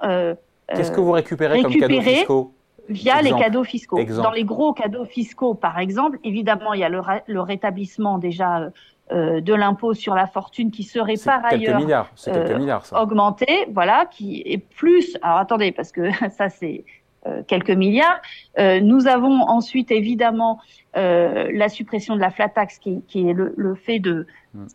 Qu'est-ce 0.68 0.92
que 0.92 1.02
vous 1.02 1.12
récupérez 1.12 1.62
comme 1.62 1.76
cadeaux 1.76 2.02
fiscaux? 2.02 2.52
Via 2.90 3.22
les 3.22 3.32
cadeaux 3.32 3.64
fiscaux. 3.64 4.04
Dans 4.04 4.32
les 4.32 4.44
gros 4.44 4.74
cadeaux 4.74 5.06
fiscaux, 5.06 5.54
par 5.54 5.80
exemple, 5.80 6.20
évidemment, 6.24 6.74
il 6.74 6.82
y 6.82 6.84
a 6.84 6.90
le, 6.90 7.02
le 7.28 7.42
rétablissement 7.42 8.18
déjà 8.18 8.70
euh, 9.12 9.40
de 9.40 9.54
l'impôt 9.54 9.94
sur 9.94 10.16
la 10.16 10.28
fortune 10.28 10.72
qui 10.72 10.84
serait 10.84 11.14
par 11.24 11.46
ailleurs 11.46 11.80
milliards, 11.80 12.10
euh, 12.28 12.58
milliards, 12.58 12.86
augmenté, 12.94 13.68
voilà, 13.72 14.08
qui 14.10 14.42
est 14.46 14.58
plus. 14.58 15.18
Alors 15.22 15.38
attendez, 15.38 15.72
parce 15.72 15.92
que 15.92 16.10
ça 16.30 16.50
c'est 16.50 16.86
euh, 17.28 17.42
quelques 17.48 17.72
milliards. 17.72 18.22
Euh, 18.60 18.80
nous 18.82 19.08
avons 19.08 19.42
ensuite 19.48 19.90
évidemment 19.90 20.60
euh, 20.96 21.50
la 21.52 21.70
suppression 21.70 22.16
de 22.16 22.20
la 22.20 22.30
flat 22.30 22.50
tax, 22.50 22.78
qui, 22.78 23.02
qui 23.08 23.28
est 23.28 23.34
le, 23.34 23.54
le, 23.58 23.74
fait 23.74 23.98
de. 23.98 24.28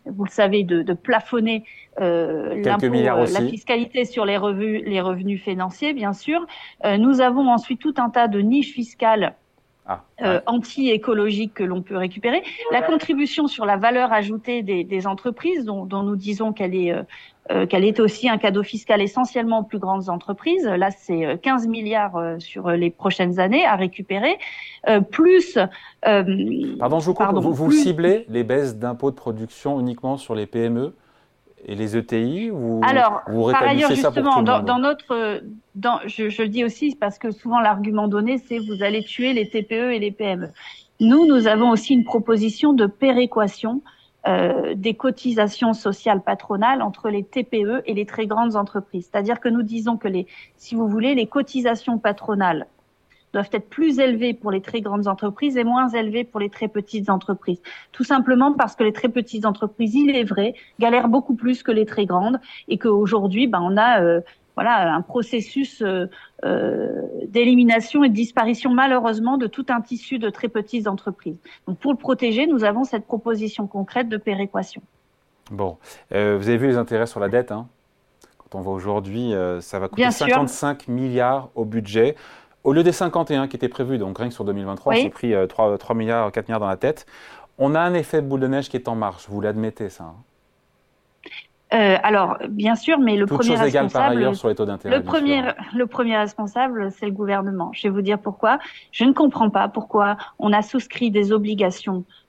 Vous 0.05 0.23
le 0.23 0.29
savez, 0.29 0.63
de, 0.63 0.81
de 0.81 0.93
plafonner 0.93 1.63
l'impôt, 1.97 2.87
la 2.89 3.47
fiscalité 3.47 4.05
sur 4.05 4.25
les 4.25 4.37
revenus, 4.37 4.83
les 4.85 5.01
revenus 5.01 5.41
financiers, 5.41 5.93
bien 5.93 6.13
sûr. 6.13 6.45
nous 6.83 7.21
avons 7.21 7.49
ensuite 7.49 7.79
tout 7.79 7.93
un 7.97 8.09
tas 8.09 8.27
de 8.27 8.39
niches 8.39 8.73
fiscales 8.73 9.35
ah, 9.87 10.03
anti-écologiques 10.45 11.53
que 11.55 11.63
l'on 11.63 11.81
peut 11.81 11.97
récupérer. 11.97 12.43
La 12.71 12.81
contribution 12.81 13.47
sur 13.47 13.65
la 13.65 13.77
valeur 13.77 14.13
ajoutée 14.13 14.61
des, 14.61 14.83
des 14.83 15.07
entreprises, 15.07 15.65
dont, 15.65 15.85
dont, 15.85 16.03
nous 16.03 16.15
disons 16.15 16.53
qu'elle 16.53 16.75
est 16.75 16.93
euh, 17.49 17.65
qu'elle 17.65 17.83
est 17.83 17.99
aussi 17.99 18.29
un 18.29 18.37
cadeau 18.37 18.61
fiscal 18.61 19.01
essentiellement 19.01 19.59
aux 19.59 19.63
plus 19.63 19.79
grandes 19.79 20.09
entreprises. 20.09 20.63
Là, 20.63 20.91
c'est 20.91 21.39
15 21.41 21.65
euh, 21.65 21.69
milliards 21.69 22.15
euh, 22.15 22.37
sur 22.37 22.69
les 22.69 22.91
prochaines 22.91 23.39
années 23.39 23.65
à 23.65 23.75
récupérer, 23.75 24.37
plus. 25.09 25.57
pardon, 26.01 26.99
je 26.99 27.05
vous 27.05 27.13
coupe. 27.15 27.33
vous, 27.33 27.53
vous 27.53 27.71
ciblez 27.71 28.25
les 28.29 28.43
baisses 28.43 28.77
d'impôts 28.77 29.09
de 29.09 29.15
production 29.15 29.79
uniquement 29.79 30.17
sur 30.17 30.35
les 30.35 30.45
PME 30.45 30.93
et 31.65 31.75
les 31.75 31.97
ETI 31.97 32.51
Alors, 32.81 33.21
vous 33.27 33.51
par 33.51 33.63
ailleurs, 33.63 33.91
justement, 33.91 34.41
dans, 34.41 34.61
dans, 34.61 34.79
notre, 34.79 35.41
dans, 35.75 35.99
je, 36.05 36.29
je, 36.29 36.41
le 36.43 36.49
dis 36.49 36.63
aussi 36.63 36.95
parce 36.99 37.17
que 37.17 37.31
souvent 37.31 37.59
l'argument 37.59 38.07
donné, 38.07 38.37
c'est 38.37 38.59
vous 38.59 38.83
allez 38.83 39.03
tuer 39.03 39.33
les 39.33 39.49
TPE 39.49 39.93
et 39.93 39.99
les 39.99 40.11
PME. 40.11 40.49
Nous, 40.99 41.25
nous 41.25 41.47
avons 41.47 41.71
aussi 41.71 41.93
une 41.93 42.03
proposition 42.03 42.73
de 42.73 42.85
péréquation 42.85 43.81
euh, 44.27 44.75
des 44.75 44.93
cotisations 44.93 45.73
sociales 45.73 46.21
patronales 46.21 46.83
entre 46.83 47.09
les 47.09 47.23
TPE 47.23 47.81
et 47.85 47.95
les 47.95 48.05
très 48.05 48.27
grandes 48.27 48.55
entreprises. 48.55 49.09
C'est-à-dire 49.11 49.39
que 49.39 49.49
nous 49.49 49.63
disons 49.63 49.97
que 49.97 50.07
les, 50.07 50.27
si 50.57 50.75
vous 50.75 50.87
voulez, 50.87 51.15
les 51.15 51.25
cotisations 51.25 51.97
patronales 51.97 52.67
doivent 53.33 53.49
être 53.51 53.69
plus 53.69 53.99
élevées 53.99 54.33
pour 54.33 54.51
les 54.51 54.61
très 54.61 54.81
grandes 54.81 55.07
entreprises 55.07 55.57
et 55.57 55.63
moins 55.63 55.89
élevées 55.89 56.23
pour 56.23 56.39
les 56.39 56.49
très 56.49 56.67
petites 56.67 57.09
entreprises. 57.09 57.61
Tout 57.91 58.03
simplement 58.03 58.53
parce 58.53 58.75
que 58.75 58.83
les 58.83 58.93
très 58.93 59.09
petites 59.09 59.45
entreprises, 59.45 59.95
il 59.95 60.15
est 60.15 60.23
vrai, 60.23 60.53
galèrent 60.79 61.07
beaucoup 61.09 61.35
plus 61.35 61.63
que 61.63 61.71
les 61.71 61.85
très 61.85 62.05
grandes 62.05 62.39
et 62.67 62.77
qu'aujourd'hui, 62.77 63.47
ben, 63.47 63.59
on 63.61 63.77
a 63.77 64.01
euh, 64.01 64.21
voilà 64.55 64.93
un 64.93 65.01
processus 65.01 65.81
euh, 65.81 66.07
euh, 66.43 67.01
d'élimination 67.27 68.03
et 68.03 68.09
de 68.09 68.13
disparition 68.13 68.71
malheureusement 68.71 69.37
de 69.37 69.47
tout 69.47 69.65
un 69.69 69.81
tissu 69.81 70.19
de 70.19 70.29
très 70.29 70.49
petites 70.49 70.87
entreprises. 70.87 71.37
Donc 71.67 71.77
pour 71.79 71.91
le 71.91 71.97
protéger, 71.97 72.47
nous 72.47 72.63
avons 72.63 72.83
cette 72.83 73.05
proposition 73.05 73.67
concrète 73.67 74.09
de 74.09 74.17
péréquation. 74.17 74.81
Bon, 75.51 75.77
euh, 76.13 76.37
vous 76.37 76.47
avez 76.47 76.57
vu 76.57 76.67
les 76.67 76.77
intérêts 76.77 77.07
sur 77.07 77.19
la 77.19 77.29
dette. 77.29 77.51
Hein 77.51 77.67
Quand 78.37 78.59
on 78.59 78.61
voit 78.61 78.73
aujourd'hui, 78.73 79.33
ça 79.59 79.79
va 79.79 79.87
coûter 79.87 80.09
55 80.09 80.87
milliards 80.87 81.49
au 81.55 81.65
budget. 81.65 82.15
Au 82.63 82.73
lieu 82.73 82.83
des 82.83 82.91
51 82.91 83.47
qui 83.47 83.55
étaient 83.55 83.69
prévus, 83.69 83.97
donc 83.97 84.17
rien 84.17 84.27
que 84.27 84.33
sur 84.33 84.45
2023, 84.45 84.93
on 84.93 84.95
s'est 84.97 85.09
pris 85.09 85.33
3, 85.49 85.77
3, 85.77 85.95
milliards, 85.95 86.31
4 86.31 86.47
milliards 86.47 86.59
dans 86.59 86.67
la 86.67 86.77
tête. 86.77 87.05
On 87.57 87.75
a 87.75 87.79
un 87.79 87.93
effet 87.93 88.21
boule 88.21 88.39
de 88.39 88.47
neige 88.47 88.69
qui 88.69 88.77
est 88.77 88.87
en 88.87 88.95
marche, 88.95 89.27
vous 89.29 89.41
l'admettez 89.41 89.89
ça 89.89 90.03
hein? 90.03 90.15
Euh, 91.73 91.97
alors, 92.03 92.37
bien 92.49 92.75
sûr, 92.75 92.99
mais 92.99 93.15
le 93.15 93.25
premier 93.25 93.55
responsable, 93.55 93.91
par 93.91 94.09
ailleurs 94.09 94.35
sur 94.35 94.49
les 94.49 94.55
taux 94.55 94.65
d'intérêt. 94.65 94.97
Le 94.97 95.03
premier, 95.03 95.41
le 95.73 95.87
premier 95.87 96.17
responsable, 96.17 96.91
c'est 96.91 97.05
le 97.05 97.13
gouvernement. 97.13 97.71
Je 97.73 97.83
vais 97.83 97.93
vous 97.93 98.01
dire 98.01 98.19
pourquoi. 98.19 98.59
Je 98.91 99.05
ne 99.05 99.13
comprends 99.13 99.49
pas 99.49 99.69
pourquoi 99.69 100.17
on 100.37 100.51
a 100.51 100.61
souscrit 100.63 101.11
des 101.11 101.31
obligations 101.31 102.03
euh, 102.03 102.20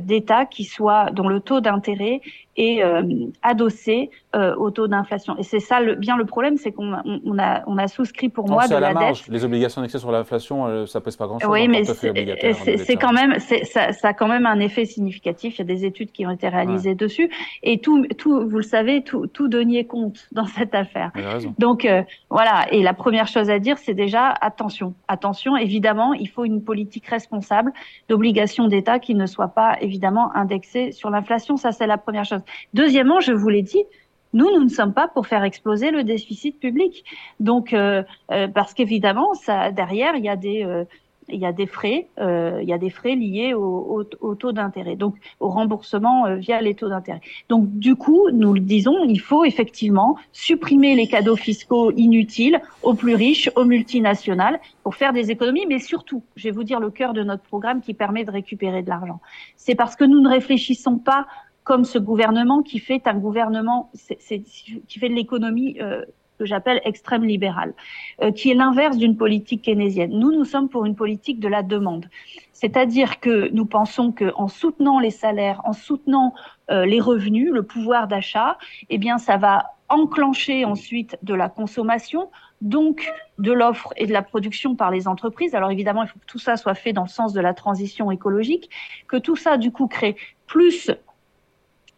d'État 0.00 0.46
qui 0.46 0.64
soient 0.64 1.10
dont 1.10 1.28
le 1.28 1.40
taux 1.40 1.60
d'intérêt 1.60 2.20
est 2.56 2.82
euh, 2.82 3.02
adossé 3.42 4.10
euh, 4.36 4.54
au 4.56 4.70
taux 4.70 4.86
d'inflation. 4.86 5.36
Et 5.38 5.42
c'est 5.42 5.60
ça 5.60 5.80
le, 5.80 5.94
bien 5.94 6.16
le 6.16 6.24
problème, 6.24 6.56
c'est 6.56 6.72
qu'on 6.72 6.94
on 7.24 7.38
a, 7.38 7.62
on 7.66 7.78
a 7.78 7.88
souscrit 7.88 8.28
pour 8.28 8.48
moi 8.48 8.68
de 8.68 8.76
la, 8.76 8.94
dette. 8.94 9.26
Les 9.28 9.44
obligations 9.44 9.80
d'excès 9.80 9.98
sur 9.98 10.12
l'inflation, 10.12 10.66
euh, 10.66 10.86
ça 10.86 11.00
pèse 11.00 11.16
pas 11.16 11.26
grand-chose. 11.26 11.50
Oui, 11.50 11.68
mais 11.68 11.84
c'est 11.84 12.96
quand 12.96 13.12
même, 13.12 13.38
ça, 13.38 13.92
ça 13.92 14.08
a 14.08 14.12
quand 14.12 14.28
même 14.28 14.46
un 14.46 14.60
effet 14.60 14.84
significatif. 14.84 15.56
Il 15.56 15.58
y 15.58 15.62
a 15.62 15.64
des 15.64 15.84
études 15.84 16.12
qui 16.12 16.26
ont 16.26 16.30
été 16.30 16.48
réalisées 16.48 16.94
dessus, 16.94 17.30
et 17.62 17.80
tout, 17.80 18.06
tout, 18.18 18.46
vous 18.48 18.56
le 18.56 18.62
savez, 18.62 19.02
tout, 19.02 19.26
tout 19.26 19.48
denier 19.48 19.86
compte 19.86 20.28
dans 20.32 20.46
cette 20.58 20.74
affaire. 20.74 21.12
Donc 21.58 21.84
euh, 21.84 22.02
voilà. 22.28 22.66
Et 22.72 22.82
la 22.82 22.94
première 22.94 23.26
chose 23.26 23.50
à 23.50 23.58
dire, 23.58 23.78
c'est 23.78 23.94
déjà 23.94 24.28
attention, 24.28 24.94
attention. 25.08 25.56
Évidemment, 25.56 26.12
il 26.12 26.28
faut 26.28 26.44
une 26.44 26.62
politique 26.62 27.06
responsable 27.06 27.72
d'obligation 28.08 28.68
d'État 28.68 28.98
qui 28.98 29.14
ne 29.14 29.26
soit 29.26 29.49
pas 29.50 29.76
évidemment 29.80 30.34
indexée 30.34 30.92
sur 30.92 31.10
l'inflation. 31.10 31.56
Ça, 31.56 31.72
c'est 31.72 31.86
la 31.86 31.98
première 31.98 32.24
chose. 32.24 32.42
Deuxièmement, 32.74 33.20
je 33.20 33.32
vous 33.32 33.48
l'ai 33.48 33.62
dit, 33.62 33.84
nous, 34.32 34.50
nous 34.54 34.64
ne 34.64 34.68
sommes 34.68 34.94
pas 34.94 35.08
pour 35.08 35.26
faire 35.26 35.42
exploser 35.44 35.90
le 35.90 36.04
déficit 36.04 36.58
public. 36.60 37.04
Donc, 37.40 37.72
euh, 37.72 38.02
euh, 38.30 38.48
parce 38.48 38.74
qu'évidemment, 38.74 39.34
ça 39.34 39.72
derrière, 39.72 40.14
il 40.16 40.24
y 40.24 40.28
a 40.28 40.36
des 40.36 40.64
euh, 40.64 40.84
il 41.32 41.40
y 41.40 41.46
a 41.46 41.52
des 41.52 41.66
frais, 41.66 42.08
il 42.18 42.68
y 42.68 42.72
a 42.72 42.78
des 42.78 42.90
frais 42.90 43.14
liés 43.14 43.54
au, 43.54 44.04
au, 44.20 44.34
taux 44.34 44.52
d'intérêt, 44.52 44.96
donc 44.96 45.14
au 45.40 45.48
remboursement 45.48 46.36
via 46.36 46.60
les 46.60 46.74
taux 46.74 46.88
d'intérêt. 46.88 47.20
Donc 47.48 47.68
du 47.78 47.96
coup, 47.96 48.30
nous 48.32 48.54
le 48.54 48.60
disons, 48.60 49.04
il 49.04 49.20
faut 49.20 49.44
effectivement 49.44 50.16
supprimer 50.32 50.94
les 50.94 51.06
cadeaux 51.06 51.36
fiscaux 51.36 51.90
inutiles 51.92 52.60
aux 52.82 52.94
plus 52.94 53.14
riches, 53.14 53.50
aux 53.56 53.64
multinationales, 53.64 54.60
pour 54.82 54.94
faire 54.94 55.12
des 55.12 55.30
économies, 55.30 55.66
mais 55.68 55.78
surtout, 55.78 56.22
je 56.36 56.44
vais 56.44 56.50
vous 56.50 56.64
dire 56.64 56.80
le 56.80 56.90
cœur 56.90 57.12
de 57.12 57.22
notre 57.22 57.42
programme 57.42 57.80
qui 57.80 57.94
permet 57.94 58.24
de 58.24 58.30
récupérer 58.30 58.82
de 58.82 58.88
l'argent. 58.88 59.20
C'est 59.56 59.74
parce 59.74 59.96
que 59.96 60.04
nous 60.04 60.20
ne 60.20 60.28
réfléchissons 60.28 60.98
pas 60.98 61.26
comme 61.64 61.84
ce 61.84 61.98
gouvernement 61.98 62.62
qui 62.62 62.78
fait 62.78 63.06
un 63.06 63.14
gouvernement 63.14 63.90
qui 63.94 64.98
fait 64.98 65.08
de 65.08 65.14
l'économie 65.14 65.76
euh, 65.80 66.04
que 66.40 66.46
j'appelle 66.46 66.80
extrême 66.86 67.24
libérale, 67.24 67.74
euh, 68.22 68.32
qui 68.32 68.50
est 68.50 68.54
l'inverse 68.54 68.96
d'une 68.96 69.18
politique 69.18 69.60
keynésienne. 69.60 70.12
Nous, 70.18 70.32
nous 70.32 70.46
sommes 70.46 70.70
pour 70.70 70.86
une 70.86 70.96
politique 70.96 71.38
de 71.38 71.48
la 71.48 71.62
demande. 71.62 72.06
C'est-à-dire 72.54 73.20
que 73.20 73.50
nous 73.52 73.66
pensons 73.66 74.10
qu'en 74.10 74.48
soutenant 74.48 75.00
les 75.00 75.10
salaires, 75.10 75.60
en 75.64 75.74
soutenant 75.74 76.32
euh, 76.70 76.86
les 76.86 76.98
revenus, 76.98 77.50
le 77.52 77.62
pouvoir 77.62 78.08
d'achat, 78.08 78.56
eh 78.88 78.96
bien, 78.96 79.18
ça 79.18 79.36
va 79.36 79.74
enclencher 79.90 80.64
ensuite 80.64 81.18
de 81.22 81.34
la 81.34 81.50
consommation, 81.50 82.30
donc 82.62 83.12
de 83.38 83.52
l'offre 83.52 83.92
et 83.96 84.06
de 84.06 84.12
la 84.12 84.22
production 84.22 84.76
par 84.76 84.90
les 84.90 85.08
entreprises. 85.08 85.54
Alors 85.54 85.70
évidemment, 85.70 86.04
il 86.04 86.08
faut 86.08 86.18
que 86.18 86.26
tout 86.26 86.38
ça 86.38 86.56
soit 86.56 86.74
fait 86.74 86.94
dans 86.94 87.02
le 87.02 87.08
sens 87.08 87.34
de 87.34 87.40
la 87.40 87.52
transition 87.52 88.10
écologique, 88.10 88.70
que 89.08 89.18
tout 89.18 89.36
ça 89.36 89.58
du 89.58 89.72
coup 89.72 89.88
crée 89.88 90.16
plus 90.46 90.90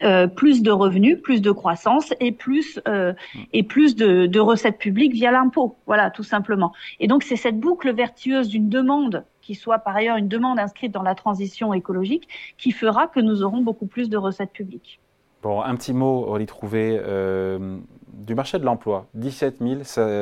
euh, 0.02 0.26
plus 0.26 0.62
de 0.62 0.70
revenus, 0.70 1.20
plus 1.22 1.40
de 1.40 1.50
croissance 1.50 2.12
et 2.20 2.32
plus 2.32 2.80
euh, 2.88 3.12
et 3.52 3.62
plus 3.62 3.94
de, 3.94 4.26
de, 4.26 4.40
recettes 4.40 4.78
publiques 4.78 5.12
via 5.12 5.30
l'impôt. 5.30 5.76
Voilà, 5.86 6.10
tout 6.10 6.22
simplement. 6.22 6.72
Et 7.00 7.06
donc 7.06 7.22
c'est 7.22 7.36
cette 7.36 7.58
boucle 7.58 7.92
vertueuse 7.94 8.48
d'une 8.48 8.68
demande 8.68 9.24
qui 9.40 9.54
soit 9.54 9.78
par 9.78 9.96
ailleurs 9.96 10.16
une 10.16 10.28
demande 10.28 10.58
inscrite 10.58 10.92
dans 10.92 11.02
la 11.02 11.14
transition 11.14 11.74
écologique 11.74 12.28
qui 12.58 12.70
fera 12.70 13.06
que 13.06 13.20
nous 13.20 13.42
aurons 13.42 13.60
beaucoup 13.60 13.86
plus 13.86 14.08
de 14.08 14.16
recettes 14.16 14.52
publiques. 14.52 15.00
Bon, 15.42 15.60
un 15.60 15.74
petit 15.74 15.92
mot, 15.92 16.24
Aurélie 16.26 16.46
Trouvé, 16.46 17.00
euh, 17.02 17.78
du 18.12 18.34
marché 18.34 18.58
de 18.58 18.64
l'emploi. 18.64 19.06
17 19.14 19.58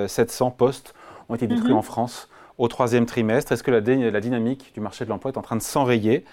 700 0.08 0.50
postes 0.50 0.94
ont 1.28 1.34
été 1.34 1.46
détruits 1.46 1.72
mhm. 1.72 1.78
en 1.78 1.82
France 1.82 2.28
au 2.56 2.68
troisième 2.68 3.06
trimestre. 3.06 3.52
Est-ce 3.52 3.62
que 3.62 3.70
la, 3.70 3.80
la, 3.80 4.20
dynamique 4.20 4.72
du 4.74 4.80
marché 4.80 5.04
de 5.04 5.10
l'emploi 5.10 5.30
est 5.30 5.38
en 5.38 5.42
train 5.42 5.56
de 5.56 5.62
s'enrayer? 5.62 6.24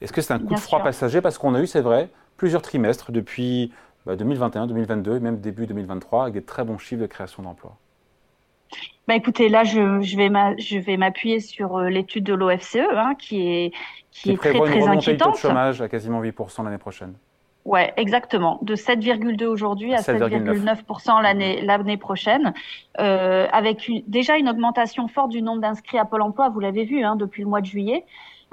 Est-ce 0.00 0.12
que 0.12 0.20
c'est 0.20 0.32
un 0.32 0.38
coup 0.38 0.54
de 0.54 0.60
froid 0.60 0.82
passager? 0.82 1.20
Parce 1.20 1.38
qu'on 1.38 1.54
a 1.54 1.60
eu, 1.60 1.66
c'est 1.66 1.80
vrai, 1.80 2.10
plusieurs 2.36 2.62
trimestres 2.62 3.12
depuis 3.12 3.72
2021, 4.06 4.66
2022 4.66 5.16
et 5.16 5.20
même 5.20 5.40
début 5.40 5.66
2023 5.66 6.22
avec 6.22 6.34
des 6.34 6.42
très 6.42 6.64
bons 6.64 6.78
chiffres 6.78 7.02
de 7.02 7.06
création 7.06 7.42
d'emplois. 7.42 7.76
Bah 9.08 9.14
écoutez, 9.14 9.48
là, 9.48 9.62
je, 9.62 10.00
je 10.00 10.80
vais 10.80 10.96
m'appuyer 10.96 11.38
sur 11.38 11.76
euh, 11.76 11.88
l'étude 11.88 12.24
de 12.24 12.34
l'OFCE, 12.34 12.78
hein, 12.92 13.14
qui 13.16 13.48
est, 13.48 13.72
qui, 14.10 14.32
est 14.32 14.36
très, 14.36 14.52
très 14.52 14.88
inquiétante. 14.88 15.34
de 15.34 15.38
chômage 15.38 15.80
à 15.80 15.88
quasiment 15.88 16.20
8% 16.20 16.64
l'année 16.64 16.78
prochaine. 16.78 17.14
Ouais, 17.64 17.92
exactement. 17.96 18.58
De 18.62 18.74
7,2 18.74 19.44
aujourd'hui 19.44 19.94
à 19.94 19.98
7,9% 19.98 21.22
l'année 21.22 21.62
l'année 21.62 21.96
prochaine, 21.96 22.54
euh, 23.00 23.46
avec 23.52 23.90
déjà 24.06 24.36
une 24.36 24.48
augmentation 24.48 25.08
forte 25.08 25.30
du 25.30 25.42
nombre 25.42 25.60
d'inscrits 25.60 25.98
à 25.98 26.04
Pôle 26.04 26.22
Emploi. 26.22 26.48
Vous 26.48 26.60
l'avez 26.60 26.84
vu 26.84 27.02
hein, 27.02 27.16
depuis 27.16 27.42
le 27.42 27.48
mois 27.48 27.60
de 27.60 27.66
juillet. 27.66 28.04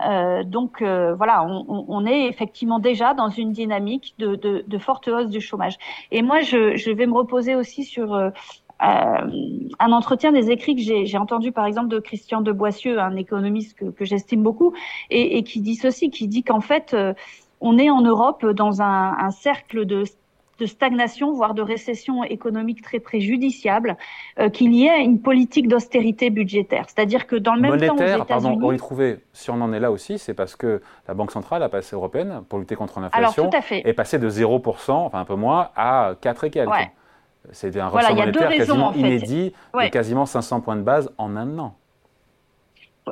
Euh, 0.08 0.44
donc 0.44 0.82
euh, 0.82 1.14
voilà, 1.16 1.46
on, 1.46 2.06
est 2.06 2.28
effectivement 2.28 2.80
déjà 2.80 3.14
dans 3.14 3.30
une 3.30 3.52
dynamique 3.52 4.16
de, 4.18 4.36
de, 4.36 4.64
de, 4.68 4.78
forte 4.78 5.08
hausse 5.08 5.30
du 5.30 5.42
chômage. 5.42 5.78
Et 6.12 6.22
moi, 6.22 6.42
je, 6.42 6.92
vais 6.92 7.06
me 7.06 7.14
reposer 7.14 7.56
aussi 7.56 7.84
sur 7.84 8.14
euh, 8.14 8.30
un 8.80 9.92
entretien 9.92 10.32
des 10.32 10.52
écrits 10.52 10.76
que 10.76 10.82
j'ai 10.82 11.18
entendu 11.18 11.52
par 11.52 11.66
exemple 11.66 11.90
de 11.90 12.00
Christian 12.00 12.42
de 12.42 12.52
Boissieu, 12.52 13.00
un 13.00 13.16
économiste 13.16 13.78
que, 13.78 14.06
j'estime 14.06 14.44
beaucoup, 14.44 14.74
et, 15.10 15.38
et, 15.38 15.44
qui 15.44 15.62
dit 15.62 15.76
ceci, 15.76 16.10
qui 16.10 16.28
dit 16.28 16.44
qu'en 16.44 16.62
fait, 16.62 16.96
on 17.62 17.78
est 17.78 17.90
en 17.90 18.02
Europe 18.02 18.46
dans 18.46 18.82
un, 18.82 19.16
un 19.18 19.32
cercle 19.32 19.86
de 19.86 20.04
de 20.60 20.66
stagnation, 20.66 21.34
voire 21.34 21.54
de 21.54 21.62
récession 21.62 22.24
économique 22.24 22.82
très 22.82 23.00
préjudiciable, 23.00 23.98
euh, 24.40 24.50
qu'il 24.50 24.74
y 24.74 24.86
ait 24.86 25.04
une 25.04 25.20
politique 25.20 25.68
d'austérité 25.68 26.30
budgétaire. 26.30 26.86
C'est-à-dire 26.88 27.28
que 27.28 27.36
dans 27.36 27.56
le 27.56 27.62
même 27.62 27.80
temps, 27.80 27.96
aux 27.96 28.26
pardon, 28.26 28.60
on 28.62 28.72
y 28.72 28.78
trouvait, 28.78 29.20
si 29.34 29.50
on 29.50 29.62
en 29.62 29.74
est 29.74 29.80
là 29.80 29.92
aussi, 29.92 30.20
c'est 30.20 30.34
parce 30.34 30.56
que 30.56 30.82
la 31.08 31.14
Banque 31.14 31.32
centrale, 31.32 31.62
la 31.62 31.70
passé 31.70 31.96
européenne, 31.96 32.44
pour 32.48 32.60
lutter 32.60 32.76
contre 32.76 33.00
l'inflation, 33.00 33.50
est 33.72 33.94
passée 33.94 34.20
de 34.20 34.30
0%, 34.30 34.92
enfin 34.92 35.20
un 35.20 35.26
peu 35.26 35.36
moins, 35.36 35.70
à 35.76 36.14
4 36.22 36.44
et 36.46 36.50
quelques. 36.50 36.72
C'est 37.52 37.78
un 37.78 37.90
voilà, 37.90 38.14
monétaire 38.14 38.50
quasiment 38.50 38.94
inédit 38.94 39.54
de 39.74 39.90
quasiment 39.90 40.26
500 40.26 40.62
points 40.62 40.78
de 40.78 40.82
base 40.82 41.12
en 41.18 41.36
un 41.36 41.60
an 41.60 41.76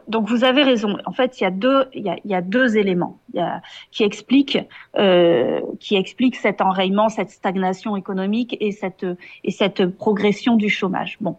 donc 0.07 0.27
vous 0.27 0.43
avez 0.43 0.63
raison. 0.63 0.98
En 1.05 1.12
fait, 1.12 1.39
il 1.39 1.43
y 1.43 1.48
a 1.48 1.51
deux, 1.51 1.86
il 1.93 2.03
y 2.03 2.10
a, 2.10 2.17
il 2.24 2.31
y 2.31 2.36
a 2.36 2.41
deux 2.41 2.77
éléments 2.77 3.19
il 3.33 3.38
y 3.38 3.41
a, 3.41 3.62
qui 3.91 4.03
expliquent 4.03 4.60
euh, 4.98 5.62
qui 5.79 5.95
expliquent 5.95 6.36
cet 6.36 6.62
enrayement, 6.62 7.10
cette 7.10 7.29
stagnation 7.31 7.95
économique 7.95 8.57
et 8.60 8.71
cette 8.71 9.05
et 9.43 9.51
cette 9.51 9.86
progression 9.86 10.55
du 10.55 10.69
chômage. 10.69 11.17
Bon, 11.21 11.38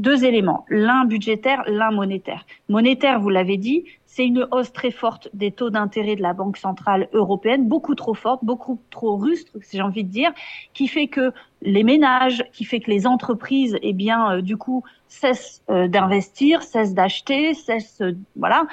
deux 0.00 0.24
éléments, 0.24 0.64
l'un 0.70 1.04
budgétaire, 1.04 1.62
l'un 1.66 1.90
monétaire. 1.90 2.46
Monétaire, 2.70 3.20
vous 3.20 3.28
l'avez 3.28 3.58
dit, 3.58 3.84
c'est 4.06 4.26
une 4.26 4.48
hausse 4.50 4.72
très 4.72 4.90
forte 4.90 5.28
des 5.34 5.52
taux 5.52 5.70
d'intérêt 5.70 6.16
de 6.16 6.22
la 6.22 6.32
Banque 6.32 6.56
centrale 6.56 7.08
européenne, 7.12 7.68
beaucoup 7.68 7.94
trop 7.94 8.14
forte, 8.14 8.42
beaucoup 8.42 8.80
trop 8.90 9.16
rustre, 9.16 9.52
si 9.60 9.76
j'ai 9.76 9.82
envie 9.82 10.02
de 10.02 10.10
dire, 10.10 10.32
qui 10.74 10.88
fait 10.88 11.06
que 11.06 11.32
les 11.62 11.84
ménages, 11.84 12.42
qui 12.52 12.64
fait 12.64 12.80
que 12.80 12.90
les 12.90 13.06
entreprises, 13.06 13.78
eh 13.82 13.92
bien, 13.92 14.32
euh, 14.32 14.40
du 14.40 14.56
coup, 14.56 14.82
cessent 15.06 15.62
euh, 15.70 15.86
d'investir, 15.86 16.62
cessent 16.62 16.94
d'acheter, 16.94 17.54
cessent, 17.54 18.00
euh, 18.00 18.12
voilà, 18.36 18.64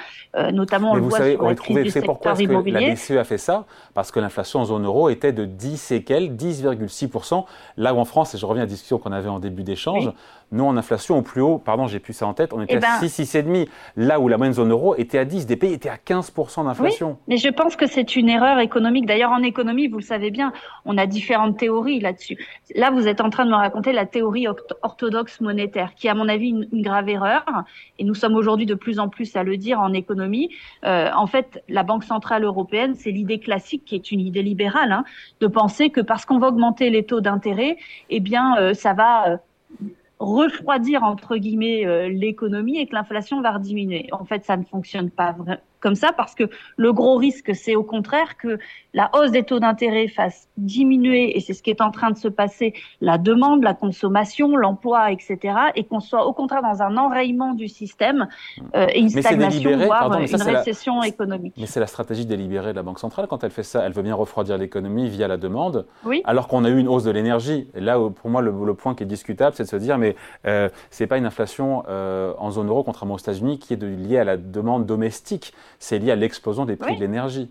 notamment 0.52 0.92
on 0.92 0.94
le 0.94 1.02
voit 1.02 1.18
sur 1.18 1.42
la 1.42 1.54
crise 1.54 1.76
du 1.76 1.90
secteur 1.90 2.18
pourquoi 2.18 2.32
la 2.32 2.94
BCE 2.94 3.12
a 3.12 3.24
fait 3.24 3.38
ça? 3.38 3.66
Parce 3.94 4.10
que 4.10 4.18
l'inflation 4.18 4.60
en 4.60 4.64
zone 4.64 4.86
euro 4.86 5.08
était 5.08 5.32
de 5.32 5.44
10 5.44 5.92
et 5.92 6.02
quelques, 6.02 6.32
10,6%, 6.32 7.44
là 7.76 7.94
où 7.94 7.98
en 7.98 8.04
France, 8.04 8.34
et 8.34 8.38
je 8.38 8.46
reviens 8.46 8.62
à 8.62 8.66
la 8.66 8.70
discussion 8.70 8.98
qu'on 8.98 9.12
avait 9.12 9.28
en 9.28 9.40
début 9.40 9.62
d'échange, 9.62 10.10
nous 10.52 10.64
en 10.64 10.76
inflation 10.76 11.18
au 11.18 11.22
plus 11.22 11.40
haut, 11.40 11.58
pardon, 11.58 11.86
j'ai 11.86 11.98
plus 11.98 12.12
ça 12.12 12.26
en 12.26 12.34
tête, 12.34 12.52
on 12.52 12.62
était 12.62 12.78
eh 12.80 12.84
à 12.84 12.98
6, 13.00 13.34
ben 13.44 13.52
6,5, 13.54 13.68
là 13.96 14.20
où 14.20 14.28
la 14.28 14.36
moyenne 14.36 14.54
zone 14.54 14.70
euro 14.70 14.94
était 14.96 15.18
à 15.18 15.24
10, 15.24 15.46
des 15.46 15.56
pays 15.56 15.72
étaient 15.72 15.88
à 15.88 15.96
15% 15.96 16.64
d'inflation. 16.64 17.10
Oui, 17.10 17.16
mais 17.28 17.36
je 17.36 17.48
pense 17.48 17.76
que 17.76 17.86
c'est 17.86 18.16
une 18.16 18.28
erreur 18.28 18.58
économique. 18.58 19.06
D'ailleurs, 19.06 19.32
en 19.32 19.42
économie, 19.42 19.88
vous 19.88 19.98
le 19.98 20.04
savez 20.04 20.30
bien, 20.30 20.52
on 20.84 20.96
a 20.96 21.06
différentes 21.06 21.58
théories 21.58 22.00
là-dessus. 22.00 22.38
Là, 22.74 22.90
vous 22.90 23.08
êtes 23.08 23.20
en 23.20 23.30
train 23.30 23.44
de 23.44 23.50
me 23.50 23.56
raconter 23.56 23.92
la 23.92 24.06
théorie 24.06 24.46
orthodoxe 24.82 25.40
monétaire, 25.40 25.94
qui 25.94 26.06
est 26.06 26.10
à 26.10 26.14
mon 26.14 26.28
avis 26.28 26.48
une, 26.48 26.82
grave 26.82 27.08
erreur. 27.08 27.44
Et 27.98 28.04
nous 28.04 28.14
sommes 28.14 28.34
aujourd'hui 28.34 28.66
de 28.66 28.74
plus 28.74 28.98
en 28.98 29.08
plus 29.08 29.36
à 29.36 29.42
le 29.42 29.56
dire 29.56 29.80
en 29.80 29.92
économie. 29.92 30.50
Euh, 30.84 31.10
en 31.14 31.26
fait, 31.26 31.62
la 31.68 31.82
Banque 31.82 32.04
centrale 32.04 32.44
européenne, 32.44 32.94
c'est 32.94 33.10
l'idée 33.10 33.38
classique, 33.38 33.84
qui 33.84 33.94
est 33.94 34.10
une 34.10 34.20
idée 34.20 34.42
libérale, 34.42 34.92
hein, 34.92 35.04
de 35.40 35.46
penser 35.46 35.90
que 35.90 36.00
parce 36.00 36.24
qu'on 36.24 36.38
va 36.38 36.48
augmenter 36.48 36.90
les 36.90 37.04
taux 37.04 37.20
d'intérêt, 37.20 37.76
eh 38.10 38.20
bien, 38.20 38.56
euh, 38.58 38.74
ça 38.74 38.92
va 38.94 39.28
euh, 39.28 39.36
refroidir 40.18 41.02
entre 41.04 41.36
guillemets 41.36 41.86
euh, 41.86 42.08
l'économie 42.08 42.78
et 42.78 42.86
que 42.86 42.94
l'inflation 42.94 43.40
va 43.40 43.58
diminuer. 43.58 44.08
En 44.12 44.24
fait, 44.24 44.44
ça 44.44 44.56
ne 44.56 44.64
fonctionne 44.64 45.10
pas 45.10 45.36
comme 45.80 45.94
ça 45.94 46.12
parce 46.16 46.34
que 46.34 46.44
le 46.76 46.92
gros 46.92 47.16
risque, 47.16 47.54
c'est 47.54 47.76
au 47.76 47.82
contraire 47.82 48.36
que 48.36 48.58
la 48.94 49.10
hausse 49.14 49.30
des 49.30 49.42
taux 49.42 49.60
d'intérêt 49.60 50.08
fasse 50.08 50.48
diminuer, 50.56 51.36
et 51.36 51.40
c'est 51.40 51.52
ce 51.52 51.62
qui 51.62 51.70
est 51.70 51.80
en 51.80 51.90
train 51.90 52.10
de 52.10 52.16
se 52.16 52.28
passer, 52.28 52.74
la 53.00 53.18
demande, 53.18 53.62
la 53.62 53.74
consommation, 53.74 54.56
l'emploi, 54.56 55.12
etc., 55.12 55.38
et 55.76 55.84
qu'on 55.84 56.00
soit 56.00 56.26
au 56.26 56.32
contraire 56.32 56.62
dans 56.62 56.82
un 56.82 56.96
enrayement 56.96 57.54
du 57.54 57.68
système 57.68 58.28
euh, 58.74 58.86
et 58.92 59.00
une 59.00 59.10
stagnation, 59.10 59.76
voire 59.76 60.12
une 60.18 60.42
récession 60.42 61.02
économique. 61.02 61.54
Mais 61.58 61.66
c'est 61.66 61.80
la 61.80 61.86
stratégie 61.86 62.26
délibérée 62.26 62.72
de 62.72 62.76
la 62.76 62.82
Banque 62.82 62.98
centrale 62.98 63.26
quand 63.28 63.44
elle 63.44 63.50
fait 63.50 63.62
ça. 63.62 63.84
Elle 63.84 63.92
veut 63.92 64.02
bien 64.02 64.14
refroidir 64.14 64.58
l'économie 64.58 65.08
via 65.08 65.28
la 65.28 65.36
demande, 65.36 65.86
oui. 66.04 66.22
alors 66.24 66.48
qu'on 66.48 66.64
a 66.64 66.68
eu 66.68 66.78
une 66.78 66.88
hausse 66.88 67.04
de 67.04 67.10
l'énergie. 67.10 67.68
Et 67.74 67.80
là, 67.80 67.98
pour 67.98 68.30
moi, 68.30 68.40
le, 68.42 68.74
point 68.74 68.94
qui 68.94 69.02
est 69.02 69.06
discutable, 69.06 69.54
c'est 69.56 69.64
de 69.64 69.68
se 69.68 69.76
dire, 69.76 69.98
mais 69.98 70.16
euh, 70.46 70.68
c'est 70.90 71.06
pas 71.06 71.18
une 71.18 71.26
inflation 71.26 71.82
euh, 71.88 72.32
en 72.38 72.50
zone 72.50 72.68
euro, 72.68 72.82
contrairement 72.82 73.14
aux 73.14 73.18
États-Unis, 73.18 73.58
qui 73.58 73.74
est 73.74 73.82
liée 73.82 74.18
à 74.18 74.24
la 74.24 74.36
demande 74.36 74.86
domestique 74.86 75.52
c'est 75.78 75.98
lié 75.98 76.10
à 76.10 76.16
l'explosion 76.16 76.64
des 76.64 76.76
prix 76.76 76.96
de 76.96 77.00
l'énergie. 77.00 77.50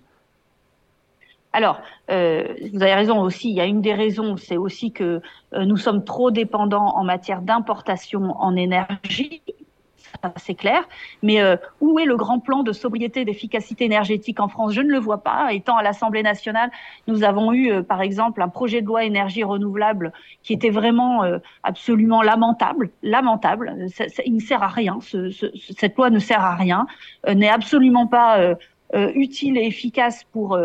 Alors, 1.53 1.81
euh, 2.11 2.53
vous 2.71 2.83
avez 2.83 2.93
raison 2.93 3.21
aussi, 3.21 3.49
il 3.49 3.55
y 3.55 3.61
a 3.61 3.65
une 3.65 3.81
des 3.81 3.93
raisons, 3.93 4.37
c'est 4.37 4.57
aussi 4.57 4.91
que 4.91 5.21
euh, 5.53 5.65
nous 5.65 5.77
sommes 5.77 6.03
trop 6.03 6.29
dépendants 6.29 6.95
en 6.95 7.03
matière 7.03 7.41
d'importation 7.41 8.35
en 8.39 8.55
énergie 8.55 9.41
c'est 10.37 10.55
clair. 10.55 10.87
Mais 11.23 11.41
euh, 11.41 11.55
où 11.81 11.99
est 11.99 12.05
le 12.05 12.15
grand 12.15 12.39
plan 12.39 12.63
de 12.63 12.71
sobriété 12.71 13.25
d'efficacité 13.25 13.85
énergétique 13.85 14.39
en 14.39 14.47
France? 14.47 14.73
Je 14.73 14.81
ne 14.81 14.89
le 14.89 14.99
vois 14.99 15.19
pas. 15.19 15.53
Étant 15.53 15.77
à 15.77 15.83
l'Assemblée 15.83 16.23
nationale, 16.23 16.71
nous 17.07 17.23
avons 17.23 17.53
eu, 17.53 17.71
euh, 17.71 17.83
par 17.83 18.01
exemple, 18.01 18.41
un 18.41 18.49
projet 18.49 18.81
de 18.81 18.87
loi 18.87 19.03
énergie 19.03 19.43
renouvelable 19.43 20.13
qui 20.43 20.53
était 20.53 20.69
vraiment 20.69 21.23
euh, 21.23 21.39
absolument 21.63 22.21
lamentable. 22.21 22.89
Lamentable. 23.03 23.75
il 24.25 24.35
ne 24.35 24.39
sert 24.39 24.63
à 24.63 24.67
rien. 24.67 24.99
cette 25.77 25.95
loi 25.97 26.09
ne 26.09 26.19
sert 26.19 26.43
à 26.43 26.55
rien. 26.55 26.87
n'est 27.27 27.49
absolument 27.49 28.07
pas 28.07 28.55
utile 28.93 29.57
et 29.57 29.65
efficace 29.65 30.23
pour 30.31 30.57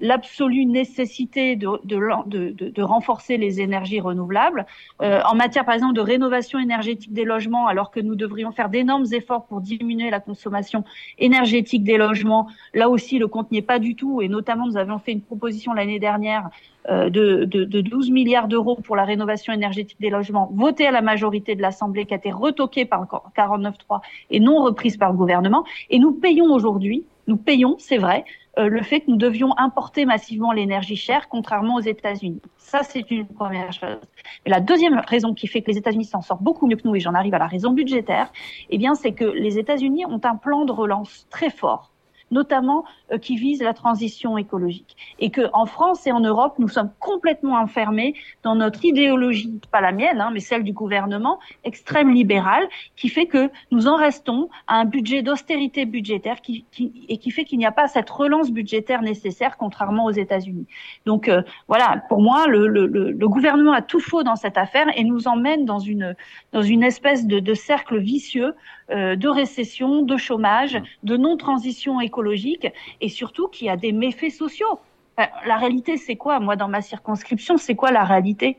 l'absolue 0.00 0.66
nécessité 0.66 1.56
de, 1.56 1.68
de, 1.84 1.98
de, 2.26 2.68
de, 2.68 2.82
renforcer 2.82 3.36
les 3.36 3.60
énergies 3.60 4.00
renouvelables. 4.00 4.66
Euh, 5.02 5.20
en 5.24 5.34
matière, 5.34 5.64
par 5.64 5.74
exemple, 5.74 5.94
de 5.94 6.00
rénovation 6.00 6.58
énergétique 6.58 7.12
des 7.12 7.24
logements, 7.24 7.66
alors 7.66 7.90
que 7.90 8.00
nous 8.00 8.14
devrions 8.14 8.52
faire 8.52 8.68
d'énormes 8.68 9.06
efforts 9.12 9.46
pour 9.46 9.60
diminuer 9.60 10.10
la 10.10 10.20
consommation 10.20 10.84
énergétique 11.18 11.84
des 11.84 11.96
logements, 11.96 12.48
là 12.74 12.88
aussi, 12.88 13.18
le 13.18 13.28
compte 13.28 13.50
n'y 13.50 13.58
est 13.58 13.62
pas 13.62 13.78
du 13.78 13.96
tout. 13.96 14.20
Et 14.20 14.28
notamment, 14.28 14.66
nous 14.66 14.76
avions 14.76 14.98
fait 14.98 15.12
une 15.12 15.22
proposition 15.22 15.72
l'année 15.72 15.98
dernière 15.98 16.46
euh, 16.46 16.73
de, 16.88 17.44
de, 17.44 17.64
de, 17.64 17.80
12 17.80 18.10
milliards 18.10 18.48
d'euros 18.48 18.76
pour 18.76 18.96
la 18.96 19.04
rénovation 19.04 19.52
énergétique 19.52 20.00
des 20.00 20.10
logements, 20.10 20.50
votée 20.52 20.86
à 20.86 20.90
la 20.90 21.02
majorité 21.02 21.54
de 21.54 21.62
l'Assemblée, 21.62 22.04
qui 22.04 22.14
a 22.14 22.16
été 22.18 22.30
retoquée 22.30 22.84
par 22.84 23.00
le 23.00 23.06
49.3 23.06 24.00
et 24.30 24.40
non 24.40 24.62
reprise 24.62 24.96
par 24.96 25.10
le 25.10 25.16
gouvernement. 25.16 25.64
Et 25.90 25.98
nous 25.98 26.12
payons 26.12 26.52
aujourd'hui, 26.52 27.04
nous 27.26 27.36
payons, 27.36 27.76
c'est 27.78 27.98
vrai, 27.98 28.24
euh, 28.58 28.68
le 28.68 28.82
fait 28.82 29.00
que 29.00 29.10
nous 29.10 29.16
devions 29.16 29.56
importer 29.58 30.04
massivement 30.04 30.52
l'énergie 30.52 30.96
chère, 30.96 31.28
contrairement 31.28 31.76
aux 31.76 31.80
États-Unis. 31.80 32.40
Ça, 32.56 32.82
c'est 32.82 33.10
une 33.10 33.26
première 33.26 33.72
chose. 33.72 33.98
Et 34.44 34.50
la 34.50 34.60
deuxième 34.60 35.00
raison 35.06 35.34
qui 35.34 35.46
fait 35.46 35.62
que 35.62 35.70
les 35.70 35.78
États-Unis 35.78 36.04
s'en 36.04 36.22
sortent 36.22 36.42
beaucoup 36.42 36.66
mieux 36.66 36.76
que 36.76 36.86
nous, 36.86 36.94
et 36.94 37.00
j'en 37.00 37.14
arrive 37.14 37.34
à 37.34 37.38
la 37.38 37.46
raison 37.46 37.72
budgétaire, 37.72 38.32
eh 38.70 38.78
bien, 38.78 38.94
c'est 38.94 39.12
que 39.12 39.24
les 39.24 39.58
États-Unis 39.58 40.06
ont 40.06 40.20
un 40.22 40.36
plan 40.36 40.64
de 40.64 40.72
relance 40.72 41.26
très 41.30 41.50
fort 41.50 41.93
notamment 42.30 42.84
euh, 43.12 43.18
qui 43.18 43.36
vise 43.36 43.62
la 43.62 43.74
transition 43.74 44.36
écologique. 44.38 44.96
Et 45.18 45.30
que 45.30 45.42
en 45.52 45.66
France 45.66 46.06
et 46.06 46.12
en 46.12 46.20
Europe, 46.20 46.54
nous 46.58 46.68
sommes 46.68 46.90
complètement 46.98 47.56
enfermés 47.56 48.14
dans 48.42 48.54
notre 48.54 48.84
idéologie, 48.84 49.60
pas 49.70 49.80
la 49.80 49.92
mienne, 49.92 50.20
hein, 50.20 50.30
mais 50.32 50.40
celle 50.40 50.64
du 50.64 50.72
gouvernement, 50.72 51.38
extrême 51.64 52.10
libérale, 52.10 52.66
qui 52.96 53.08
fait 53.08 53.26
que 53.26 53.50
nous 53.70 53.86
en 53.86 53.96
restons 53.96 54.48
à 54.66 54.76
un 54.76 54.84
budget 54.84 55.22
d'austérité 55.22 55.84
budgétaire 55.84 56.40
qui, 56.40 56.64
qui, 56.70 57.06
et 57.08 57.18
qui 57.18 57.30
fait 57.30 57.44
qu'il 57.44 57.58
n'y 57.58 57.66
a 57.66 57.72
pas 57.72 57.88
cette 57.88 58.10
relance 58.10 58.50
budgétaire 58.50 59.02
nécessaire, 59.02 59.56
contrairement 59.56 60.04
aux 60.06 60.10
États-Unis. 60.10 60.66
Donc 61.06 61.28
euh, 61.28 61.42
voilà, 61.68 62.02
pour 62.08 62.20
moi, 62.20 62.46
le, 62.46 62.66
le, 62.66 62.86
le, 62.86 63.28
gouvernement 63.28 63.72
a 63.72 63.82
tout 63.82 64.00
faux 64.00 64.22
dans 64.22 64.36
cette 64.36 64.58
affaire 64.58 64.86
et 64.96 65.04
nous 65.04 65.28
emmène 65.28 65.64
dans 65.64 65.78
une, 65.78 66.14
dans 66.52 66.62
une 66.62 66.82
espèce 66.82 67.26
de, 67.26 67.40
de 67.40 67.54
cercle 67.54 67.98
vicieux 67.98 68.54
de 68.90 69.28
récession, 69.28 70.02
de 70.02 70.16
chômage, 70.16 70.80
de 71.02 71.16
non-transition 71.16 72.00
écologique 72.00 72.66
et 73.00 73.08
surtout 73.08 73.48
qui 73.48 73.68
a 73.68 73.76
des 73.76 73.92
méfaits 73.92 74.30
sociaux. 74.30 74.78
la 75.18 75.56
réalité, 75.56 75.96
c'est 75.96 76.16
quoi? 76.16 76.40
Moi, 76.40 76.56
dans 76.56 76.68
ma 76.68 76.82
circonscription, 76.82 77.56
c'est 77.56 77.74
quoi 77.74 77.92
la 77.92 78.04
réalité? 78.04 78.58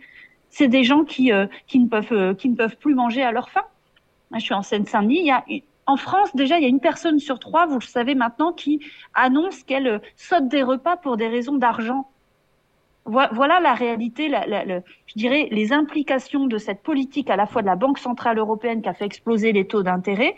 C'est 0.49 0.67
des 0.67 0.83
gens 0.83 1.03
qui, 1.03 1.31
euh, 1.31 1.47
qui, 1.67 1.79
ne 1.79 1.87
peuvent, 1.87 2.13
euh, 2.13 2.33
qui 2.33 2.49
ne 2.49 2.55
peuvent 2.55 2.77
plus 2.77 2.95
manger 2.95 3.21
à 3.23 3.31
leur 3.31 3.49
faim. 3.49 3.65
Je 4.33 4.39
suis 4.39 4.53
en 4.53 4.61
Seine-Saint-Denis. 4.61 5.19
Il 5.19 5.25
y 5.25 5.31
a 5.31 5.43
en 5.87 5.97
France, 5.97 6.35
déjà, 6.35 6.57
il 6.57 6.63
y 6.63 6.65
a 6.65 6.69
une 6.69 6.79
personne 6.79 7.19
sur 7.19 7.37
trois, 7.39 7.67
vous 7.67 7.79
le 7.79 7.85
savez 7.85 8.15
maintenant, 8.15 8.51
qui 8.51 8.79
annonce 9.13 9.63
qu'elle 9.63 10.01
saute 10.15 10.47
des 10.47 10.63
repas 10.63 10.97
pour 10.97 11.15
des 11.15 11.27
raisons 11.27 11.57
d'argent. 11.57 12.09
Voilà 13.05 13.59
la 13.59 13.75
réalité, 13.75 14.29
je 14.29 15.13
dirais, 15.15 15.47
les 15.51 15.73
implications 15.73 16.47
de 16.47 16.57
cette 16.57 16.81
politique 16.81 17.29
à 17.29 17.35
la 17.35 17.45
fois 17.45 17.61
de 17.61 17.67
la 17.67 17.75
Banque 17.75 17.99
centrale 17.99 18.39
européenne 18.39 18.81
qui 18.81 18.89
a 18.89 18.95
fait 18.95 19.05
exploser 19.05 19.51
les 19.51 19.67
taux 19.67 19.83
d'intérêt, 19.83 20.35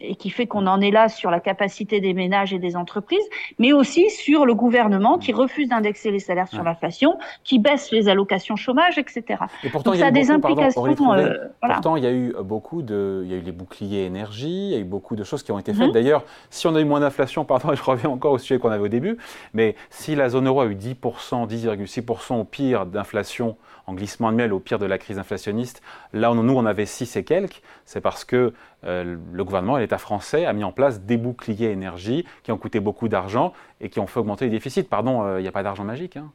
et 0.00 0.14
qui 0.14 0.30
fait 0.30 0.46
qu'on 0.46 0.66
en 0.66 0.80
est 0.80 0.90
là 0.90 1.08
sur 1.08 1.30
la 1.30 1.40
capacité 1.40 2.00
des 2.00 2.14
ménages 2.14 2.52
et 2.52 2.58
des 2.58 2.76
entreprises, 2.76 3.24
mais 3.58 3.72
aussi 3.72 4.10
sur 4.10 4.46
le 4.46 4.54
gouvernement 4.54 5.18
qui 5.18 5.32
refuse 5.32 5.68
d'indexer 5.68 6.10
les 6.10 6.18
salaires 6.18 6.48
sur 6.48 6.62
l'inflation, 6.62 7.18
qui 7.44 7.58
baisse 7.58 7.90
les 7.90 8.08
allocations 8.08 8.56
chômage, 8.56 8.98
etc. 8.98 9.40
Et 9.62 9.68
pourtant, 9.68 9.92
il 9.92 10.00
y 10.00 10.02
a, 10.02 10.10
des 10.10 10.30
implications. 10.30 10.84
Euh, 11.14 11.34
pourtant, 11.60 11.96
il 11.96 12.04
y 12.04 12.06
a 12.06 12.12
eu 12.12 12.34
beaucoup 12.42 12.82
de, 12.82 13.22
il 13.24 13.30
y 13.30 13.34
a 13.34 13.36
eu 13.36 13.42
les 13.42 13.52
boucliers 13.52 14.04
énergie, 14.04 14.68
il 14.68 14.70
y 14.70 14.74
a 14.74 14.78
eu 14.78 14.84
beaucoup 14.84 15.16
de 15.16 15.24
choses 15.24 15.42
qui 15.42 15.52
ont 15.52 15.58
été 15.58 15.72
faites. 15.72 15.88
Mhm. 15.88 15.92
D'ailleurs, 15.92 16.24
si 16.50 16.66
on 16.66 16.74
a 16.74 16.80
eu 16.80 16.84
moins 16.84 17.00
d'inflation, 17.00 17.44
pardon, 17.44 17.72
je 17.74 17.82
reviens 17.82 18.10
encore 18.10 18.32
au 18.32 18.38
sujet 18.38 18.58
qu'on 18.58 18.70
avait 18.70 18.84
au 18.84 18.88
début, 18.88 19.18
mais 19.54 19.74
si 19.90 20.14
la 20.14 20.28
zone 20.28 20.46
euro 20.46 20.60
a 20.60 20.66
eu 20.66 20.74
10%, 20.74 21.48
10,6% 21.48 22.40
au 22.40 22.44
pire 22.44 22.86
d'inflation 22.86 23.56
en 23.90 23.94
glissement 23.94 24.28
annuel, 24.28 24.52
au 24.52 24.60
pire 24.60 24.78
de 24.78 24.86
la 24.86 24.98
crise 24.98 25.18
inflationniste, 25.18 25.82
là, 26.12 26.32
nous, 26.32 26.56
on 26.56 26.64
avait 26.64 26.86
6 26.86 27.16
et 27.16 27.24
quelques, 27.24 27.60
c'est 27.84 28.00
parce 28.00 28.24
que 28.24 28.54
euh, 28.84 29.16
le 29.32 29.44
gouvernement 29.44 29.78
et 29.78 29.80
l'État 29.80 29.98
français 29.98 30.46
a 30.46 30.52
mis 30.52 30.62
en 30.64 30.70
place 30.70 31.02
des 31.02 31.16
boucliers 31.16 31.70
énergie 31.70 32.24
qui 32.44 32.52
ont 32.52 32.56
coûté 32.56 32.78
beaucoup 32.78 33.08
d'argent 33.08 33.52
et 33.80 33.88
qui 33.88 33.98
ont 33.98 34.06
fait 34.06 34.20
augmenter 34.20 34.44
les 34.44 34.52
déficits. 34.52 34.84
Pardon, 34.84 35.24
euh, 35.24 35.40
il 35.40 35.42
n'y 35.42 35.48
a 35.48 35.52
pas 35.52 35.64
d'argent 35.64 35.84
magique. 35.84 36.16
Hein. 36.16 36.30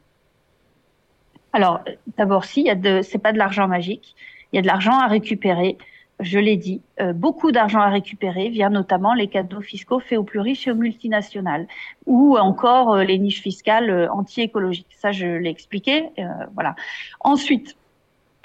Alors, 1.54 1.80
d'abord, 2.18 2.44
si, 2.44 2.66
ce 2.66 2.68
n'est 3.16 3.20
pas 3.20 3.32
de 3.32 3.38
l'argent 3.38 3.66
magique. 3.66 4.14
Il 4.52 4.56
y 4.56 4.58
a 4.58 4.62
de 4.62 4.66
l'argent 4.66 4.98
à 4.98 5.06
récupérer. 5.06 5.78
Je 6.20 6.38
l'ai 6.38 6.56
dit, 6.56 6.82
euh, 7.00 7.12
beaucoup 7.12 7.52
d'argent 7.52 7.80
à 7.80 7.88
récupérer 7.88 8.48
via 8.48 8.70
notamment 8.70 9.12
les 9.12 9.28
cadeaux 9.28 9.60
fiscaux 9.60 10.00
faits 10.00 10.18
aux 10.18 10.24
plus 10.24 10.40
riches 10.40 10.66
et 10.66 10.70
aux 10.70 10.74
multinationales, 10.76 11.68
ou 12.06 12.38
encore 12.38 12.96
les 12.96 13.18
niches 13.18 13.42
fiscales 13.42 14.08
anti-écologiques. 14.10 14.96
Ça, 14.96 15.12
je 15.12 15.26
l'ai 15.26 15.50
expliqué. 15.50 16.08
voilà. 16.54 16.74
Ensuite, 17.20 17.76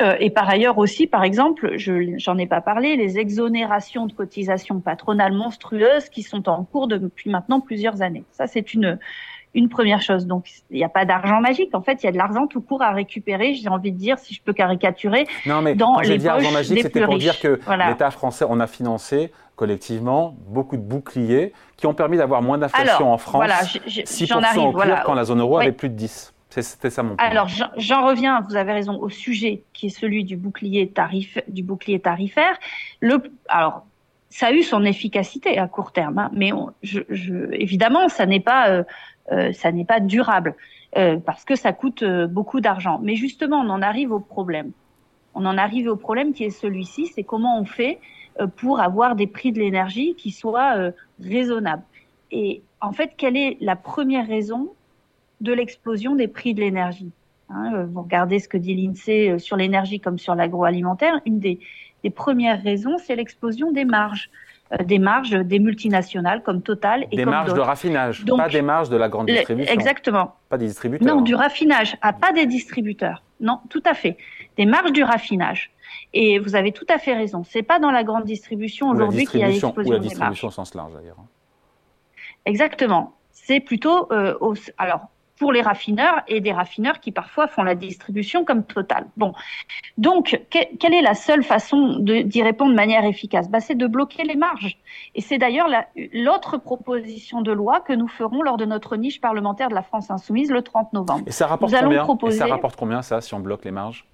euh, 0.01 0.15
et 0.19 0.29
par 0.29 0.49
ailleurs 0.49 0.77
aussi, 0.77 1.05
par 1.05 1.23
exemple, 1.23 1.77
je 1.77 2.17
j'en 2.17 2.37
ai 2.37 2.47
pas 2.47 2.61
parlé, 2.61 2.95
les 2.95 3.19
exonérations 3.19 4.07
de 4.07 4.13
cotisations 4.13 4.79
patronales 4.79 5.33
monstrueuses 5.33 6.09
qui 6.09 6.23
sont 6.23 6.49
en 6.49 6.63
cours 6.63 6.87
depuis 6.87 7.29
maintenant 7.29 7.59
plusieurs 7.59 8.01
années. 8.01 8.23
Ça, 8.31 8.47
c'est 8.47 8.73
une 8.73 8.97
une 9.53 9.69
première 9.69 10.01
chose. 10.01 10.27
Donc, 10.27 10.47
il 10.69 10.77
n'y 10.77 10.83
a 10.83 10.89
pas 10.89 11.05
d'argent 11.05 11.41
magique. 11.41 11.73
En 11.73 11.81
fait, 11.81 12.03
il 12.03 12.05
y 12.05 12.09
a 12.09 12.11
de 12.11 12.17
l'argent 12.17 12.47
tout 12.47 12.61
court 12.61 12.81
à 12.81 12.91
récupérer. 12.91 13.53
J'ai 13.53 13.69
envie 13.69 13.91
de 13.91 13.97
dire, 13.97 14.17
si 14.17 14.33
je 14.33 14.41
peux 14.41 14.53
caricaturer, 14.53 15.27
non, 15.45 15.61
mais 15.61 15.75
dans 15.75 15.95
quand 15.95 16.01
les 16.01 16.17
dit 16.17 16.27
argent 16.27 16.51
magique, 16.51 16.81
c'était 16.81 17.05
pour 17.05 17.17
dire 17.17 17.39
que 17.39 17.59
l'État 17.87 18.11
français, 18.11 18.45
on 18.47 18.59
a 18.59 18.67
financé 18.67 19.31
collectivement 19.55 20.35
beaucoup 20.47 20.77
de 20.77 20.81
boucliers 20.81 21.53
qui 21.77 21.85
ont 21.85 21.93
permis 21.93 22.17
d'avoir 22.17 22.41
moins 22.41 22.57
d'inflation 22.57 23.11
en 23.11 23.17
France. 23.17 23.35
Voilà, 23.35 23.61
6% 23.61 24.43
arrive, 24.43 24.61
au 24.63 24.71
voilà. 24.71 25.03
quand 25.05 25.13
la 25.13 25.25
zone 25.25 25.39
euro 25.39 25.57
avait 25.59 25.71
plus 25.71 25.89
de 25.89 25.95
10. 25.95 26.33
C'était 26.49 26.89
ça 26.89 27.03
mon 27.03 27.15
point. 27.15 27.25
Alors 27.25 27.47
j'en 27.77 28.05
reviens, 28.05 28.41
vous 28.41 28.55
avez 28.55 28.73
raison, 28.73 28.97
au 28.99 29.09
sujet 29.09 29.63
qui 29.71 29.87
est 29.87 29.89
celui 29.89 30.25
du 30.25 30.35
bouclier, 30.35 30.89
tarif, 30.89 31.37
du 31.47 31.63
bouclier 31.63 31.99
tarifaire. 31.99 32.57
Le, 32.99 33.21
alors 33.47 33.85
ça 34.29 34.47
a 34.47 34.51
eu 34.51 34.63
son 34.63 34.83
efficacité 34.83 35.57
à 35.57 35.67
court 35.67 35.91
terme, 35.91 36.17
hein, 36.17 36.31
mais 36.33 36.51
je, 36.81 37.01
je, 37.09 37.53
évidemment 37.53 38.09
ça 38.09 38.25
n'est 38.25 38.39
pas 38.39 38.69
euh, 38.69 38.83
ça 39.29 39.71
n'est 39.71 39.85
pas 39.85 39.99
durable 39.99 40.55
euh, 40.97 41.17
parce 41.17 41.45
que 41.45 41.55
ça 41.55 41.71
coûte 41.71 42.03
euh, 42.03 42.27
beaucoup 42.27 42.59
d'argent. 42.59 42.99
Mais 43.01 43.15
justement, 43.15 43.61
on 43.61 43.69
en 43.69 43.81
arrive 43.81 44.11
au 44.11 44.19
problème. 44.19 44.71
On 45.35 45.45
en 45.45 45.57
arrive 45.57 45.87
au 45.87 45.95
problème 45.95 46.33
qui 46.33 46.43
est 46.43 46.49
celui-ci, 46.49 47.07
c'est 47.07 47.23
comment 47.23 47.57
on 47.57 47.65
fait 47.65 47.99
euh, 48.39 48.47
pour 48.47 48.81
avoir 48.81 49.15
des 49.15 49.27
prix 49.27 49.53
de 49.53 49.59
l'énergie 49.59 50.15
qui 50.15 50.31
soient 50.31 50.91
raisonnables. 51.21 51.83
Et 52.31 52.61
en 52.81 52.91
fait, 52.91 53.13
quelle 53.15 53.37
est 53.37 53.57
la 53.61 53.75
première 53.75 54.27
raison 54.27 54.71
de 55.39 55.53
l'explosion 55.53 56.15
des 56.15 56.27
prix 56.27 56.53
de 56.53 56.59
l'énergie. 56.61 57.11
Hein, 57.49 57.73
euh, 57.75 57.85
vous 57.85 58.01
regardez 58.03 58.39
ce 58.39 58.47
que 58.47 58.57
dit 58.57 58.75
l'INSEE 58.75 59.31
euh, 59.31 59.39
sur 59.39 59.57
l'énergie 59.57 59.99
comme 59.99 60.17
sur 60.17 60.35
l'agroalimentaire. 60.35 61.19
Une 61.25 61.39
des, 61.39 61.59
premières 62.15 62.61
raisons, 62.61 62.97
c'est 62.97 63.15
l'explosion 63.15 63.71
des 63.71 63.85
marges 63.85 64.29
euh, 64.29 64.50
des 64.85 64.99
marges 64.99 65.31
des 65.31 65.59
multinationales 65.59 66.43
comme 66.43 66.61
Total 66.61 67.05
et 67.11 67.17
des 67.17 67.25
marges 67.25 67.53
de 67.53 67.59
raffinage, 67.59 68.25
pas 68.25 68.49
des 68.49 68.61
marges 68.61 68.89
de 68.89 68.97
la 68.97 69.09
grande 69.09 69.27
distribution. 69.27 69.73
Exactement. 69.73 70.35
Pas 70.49 70.57
des 70.57 70.67
distributeurs. 70.67 71.15
Non, 71.15 71.21
du 71.21 71.35
raffinage, 71.35 71.97
ah, 72.01 72.13
pas 72.13 72.31
des 72.31 72.45
distributeurs. 72.45 73.23
Non, 73.39 73.59
tout 73.69 73.83
à 73.85 73.93
fait. 73.93 74.17
Des 74.57 74.65
marges 74.65 74.91
du 74.91 75.03
raffinage. 75.03 75.71
Et 76.13 76.39
vous 76.39 76.55
avez 76.55 76.71
tout 76.71 76.85
à 76.89 76.97
fait 76.97 77.13
raison. 77.13 77.43
C'est 77.43 77.63
pas 77.63 77.79
dans 77.79 77.91
la 77.91 78.03
grande 78.03 78.23
distribution 78.23 78.89
aujourd'hui 78.89 79.25
qu'il 79.25 79.39
y 79.39 79.43
a 79.43 79.47
l'explosion 79.47 79.91
Ou 79.91 79.93
la 79.93 79.99
distribution 79.99 80.47
au 80.47 80.51
sens 80.51 80.73
large 80.73 80.93
d'ailleurs. 80.93 81.17
Exactement. 82.45 83.13
C'est 83.31 83.59
plutôt 83.59 84.09
au, 84.39 84.53
alors 84.77 85.07
pour 85.41 85.51
les 85.51 85.63
raffineurs 85.63 86.21
et 86.27 86.39
des 86.39 86.51
raffineurs 86.51 86.99
qui 86.99 87.11
parfois 87.11 87.47
font 87.47 87.63
la 87.63 87.73
distribution 87.73 88.45
comme 88.45 88.63
Total. 88.63 89.07
Bon, 89.17 89.33
donc 89.97 90.39
quelle 90.51 90.93
est 90.93 91.01
la 91.01 91.15
seule 91.15 91.43
façon 91.43 91.97
d'y 91.97 92.43
répondre 92.43 92.69
de 92.69 92.75
manière 92.75 93.03
efficace? 93.05 93.49
Bah, 93.49 93.59
C'est 93.59 93.73
de 93.73 93.87
bloquer 93.87 94.23
les 94.23 94.35
marges. 94.35 94.77
Et 95.15 95.21
c'est 95.21 95.39
d'ailleurs 95.39 95.65
l'autre 96.13 96.59
proposition 96.59 97.41
de 97.41 97.51
loi 97.51 97.79
que 97.79 97.91
nous 97.91 98.07
ferons 98.07 98.43
lors 98.43 98.57
de 98.57 98.65
notre 98.65 98.97
niche 98.97 99.19
parlementaire 99.19 99.69
de 99.69 99.73
la 99.73 99.81
France 99.81 100.11
insoumise 100.11 100.51
le 100.51 100.61
30 100.61 100.93
novembre. 100.93 101.23
Et 101.25 101.31
ça 101.31 101.47
rapporte, 101.47 101.73
combien, 101.73 102.03
proposer... 102.03 102.37
ça 102.37 102.45
rapporte 102.45 102.75
combien 102.75 103.01
ça 103.01 103.19
si 103.19 103.33
on 103.33 103.39
bloque 103.39 103.65
les 103.65 103.71
marges? 103.71 104.05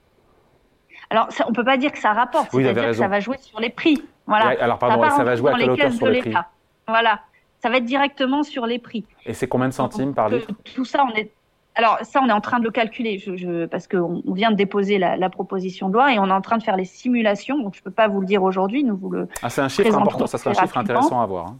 Alors, 1.09 1.27
on 1.45 1.49
ne 1.49 1.55
peut 1.55 1.65
pas 1.65 1.75
dire 1.75 1.91
que 1.91 1.99
ça 1.99 2.13
rapporte, 2.13 2.51
c'est-à-dire 2.51 2.85
que 2.85 2.93
ça 2.93 3.09
va 3.09 3.19
jouer 3.19 3.37
sur 3.39 3.59
les 3.59 3.69
prix. 3.69 4.01
Voilà. 4.27 4.55
alors, 4.61 4.79
pardon, 4.79 5.09
ça, 5.09 5.25
va 5.25 5.35
jouer 5.35 5.51
à 5.51 5.57
quelle 5.57 5.71
hauteur 5.71 5.91
sur 5.91 6.07
les 6.07 6.21
prix? 6.21 6.35
Voilà 6.87 7.19
ça 7.67 7.71
va 7.71 7.77
être 7.79 7.85
directement 7.85 8.43
sur 8.43 8.65
les 8.65 8.79
prix. 8.79 9.03
Et 9.25 9.33
c'est 9.33 9.47
combien 9.47 9.67
de 9.67 9.73
centimes 9.73 10.13
par 10.13 10.29
litre? 10.29 10.47
Tout 10.73 10.85
ça, 10.85 11.03
on 11.05 11.13
est. 11.15 11.31
Alors 11.75 11.99
ça, 12.01 12.21
on 12.23 12.29
est 12.29 12.33
en 12.33 12.39
train 12.39 12.59
de 12.59 12.63
le 12.63 12.71
calculer, 12.71 13.19
je, 13.19 13.35
je, 13.35 13.65
parce 13.65 13.87
qu'on 13.87 14.23
vient 14.33 14.51
de 14.51 14.55
déposer 14.55 14.97
la, 14.97 15.17
la, 15.17 15.29
proposition 15.29 15.89
de 15.89 15.93
loi 15.93 16.13
et 16.13 16.17
on 16.17 16.27
est 16.27 16.31
en 16.31 16.41
train 16.41 16.57
de 16.57 16.63
faire 16.63 16.77
les 16.77 16.85
simulations. 16.85 17.61
Donc 17.61 17.75
je 17.75 17.83
peux 17.83 17.91
pas 17.91 18.07
vous 18.07 18.21
le 18.21 18.25
dire 18.25 18.41
aujourd'hui, 18.41 18.85
nous 18.85 18.95
vous 18.95 19.11
le. 19.11 19.27
Ah, 19.43 19.49
c'est 19.49 19.61
un 19.61 19.67
chiffre 19.67 19.95
important, 19.95 20.27
ça 20.27 20.37
sera 20.37 20.51
un 20.51 20.53
chiffre 20.53 20.77
intéressant 20.77 21.21
à 21.21 21.25
voir. 21.25 21.47
Hein. 21.47 21.57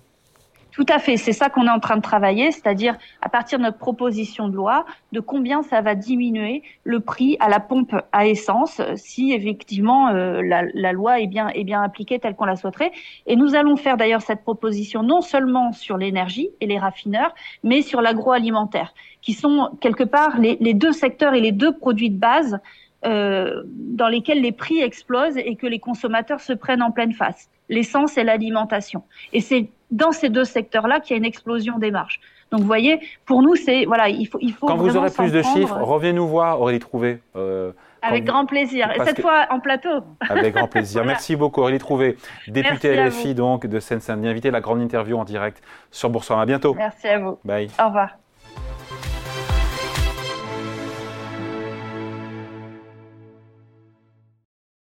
Tout 0.78 0.86
à 0.90 1.00
fait, 1.00 1.18
c'est 1.18 1.34
ça 1.34 1.50
qu'on 1.50 1.66
est 1.66 1.72
en 1.72 1.80
train 1.80 1.96
de 1.96 2.04
travailler, 2.04 2.52
c'est-à-dire 2.52 2.96
à 3.24 3.30
partir 3.30 3.58
de 3.58 3.63
notre 3.63 3.80
proposition 3.80 4.48
de 4.48 4.56
loi, 4.56 4.86
de 5.12 5.20
combien 5.20 5.63
ça 5.63 5.82
va 5.82 5.96
diminuer 5.96 6.62
le 6.84 7.00
prix 7.00 7.36
à 7.40 7.50
la 7.50 7.60
pompe 7.60 7.96
à 8.12 8.28
essence 8.28 8.80
si 8.94 9.34
effectivement 9.34 10.10
euh, 10.10 10.44
la, 10.44 10.94
loi 10.94 11.20
est 11.20 11.26
bien, 11.26 11.48
est 11.48 11.63
bien 11.63 11.82
appliquée 11.82 12.20
telle 12.20 12.36
qu'on 12.36 12.46
la 12.46 12.56
souhaiterait. 12.56 12.92
Et 13.26 13.36
nous 13.36 13.56
allons 13.56 13.76
faire 13.76 13.98
d'ailleurs 13.98 14.22
cette 14.22 14.44
proposition 14.44 15.02
non 15.02 15.22
seulement 15.22 15.72
sur 15.72 15.98
l'énergie 15.98 16.52
et 16.62 16.68
les 16.68 16.78
raffineurs, 16.78 17.34
mais 17.63 17.82
sur 17.82 18.00
l'agroalimentaire, 18.00 18.94
qui 19.24 19.34
sont 19.34 19.72
quelque 19.82 20.04
part 20.04 20.40
les, 20.40 20.58
les 20.62 20.76
deux 20.76 20.92
secteurs 20.92 21.34
et 21.34 21.42
les 21.42 21.54
deux 21.54 21.76
produits 21.76 22.12
de 22.12 22.20
base 22.20 22.60
euh, 23.04 23.63
dans 23.66 24.10
lesquels 24.10 24.44
les 24.44 24.52
prix 24.52 24.82
explosent 24.82 25.38
et 25.38 25.56
que 25.56 25.66
les 25.66 25.80
consommateurs 25.80 26.40
se 26.40 26.54
prennent 26.54 26.84
en 26.84 26.92
pleine 26.92 27.13
face, 27.13 27.50
l'essence 27.68 28.16
et 28.20 28.24
l'alimentation. 28.24 29.02
Et 29.34 29.42
c'est 29.42 29.72
dans 29.91 30.12
ces 30.12 30.30
deux 30.30 30.43
secteurs-là 30.43 31.00
qu'il 31.00 31.12
y 31.12 31.13
a 31.15 31.17
une 31.17 31.26
explosion 31.26 31.78
des 31.78 31.91
marges. 31.91 32.19
Donc, 32.52 32.62
vous 32.62 32.67
voyez, 32.67 33.00
pour 33.26 33.41
nous, 33.41 33.56
c'est 33.56 33.86
voilà, 33.86 34.10
il 34.10 34.26
faut, 34.26 34.39
il 34.41 34.54
faut. 34.54 34.67
Quand 34.67 34.78
vous 34.78 34.95
aurez 34.95 35.10
plus 35.10 35.32
de 35.32 35.41
chiffres, 35.41 35.78
revenez 35.82 36.13
nous 36.13 36.28
voir, 36.28 36.62
Aurélie 36.62 36.80
Trouvé. 36.80 37.19
Euh, 37.36 37.71
avec 38.02 38.26
grand 38.26 38.45
plaisir. 38.45 38.89
Et 38.95 39.04
cette 39.06 39.21
fois 39.21 39.47
en 39.50 39.60
plateau. 39.60 40.04
Avec 40.21 40.56
grand 40.56 40.67
plaisir. 40.67 41.04
Merci 41.04 41.36
beaucoup, 41.36 41.62
Aurélie 41.62 41.80
Trouvé, 41.80 42.17
députée 42.47 42.95
LFI 42.95 43.36
donc 43.36 43.65
de 43.65 43.80
Seine-Saint-Denis, 43.80 44.30
invité 44.30 44.52
la 44.52 44.62
grande 44.62 44.82
interview 44.82 45.17
en 45.17 45.26
direct 45.26 45.62
sur 45.91 46.10
Boursorama. 46.10 46.43
À 46.43 46.45
bientôt. 46.45 46.73
Merci 46.76 47.08
à 47.08 47.19
vous. 47.19 47.39
Bye. 47.43 47.69
Au 47.80 47.88
revoir. 47.88 48.17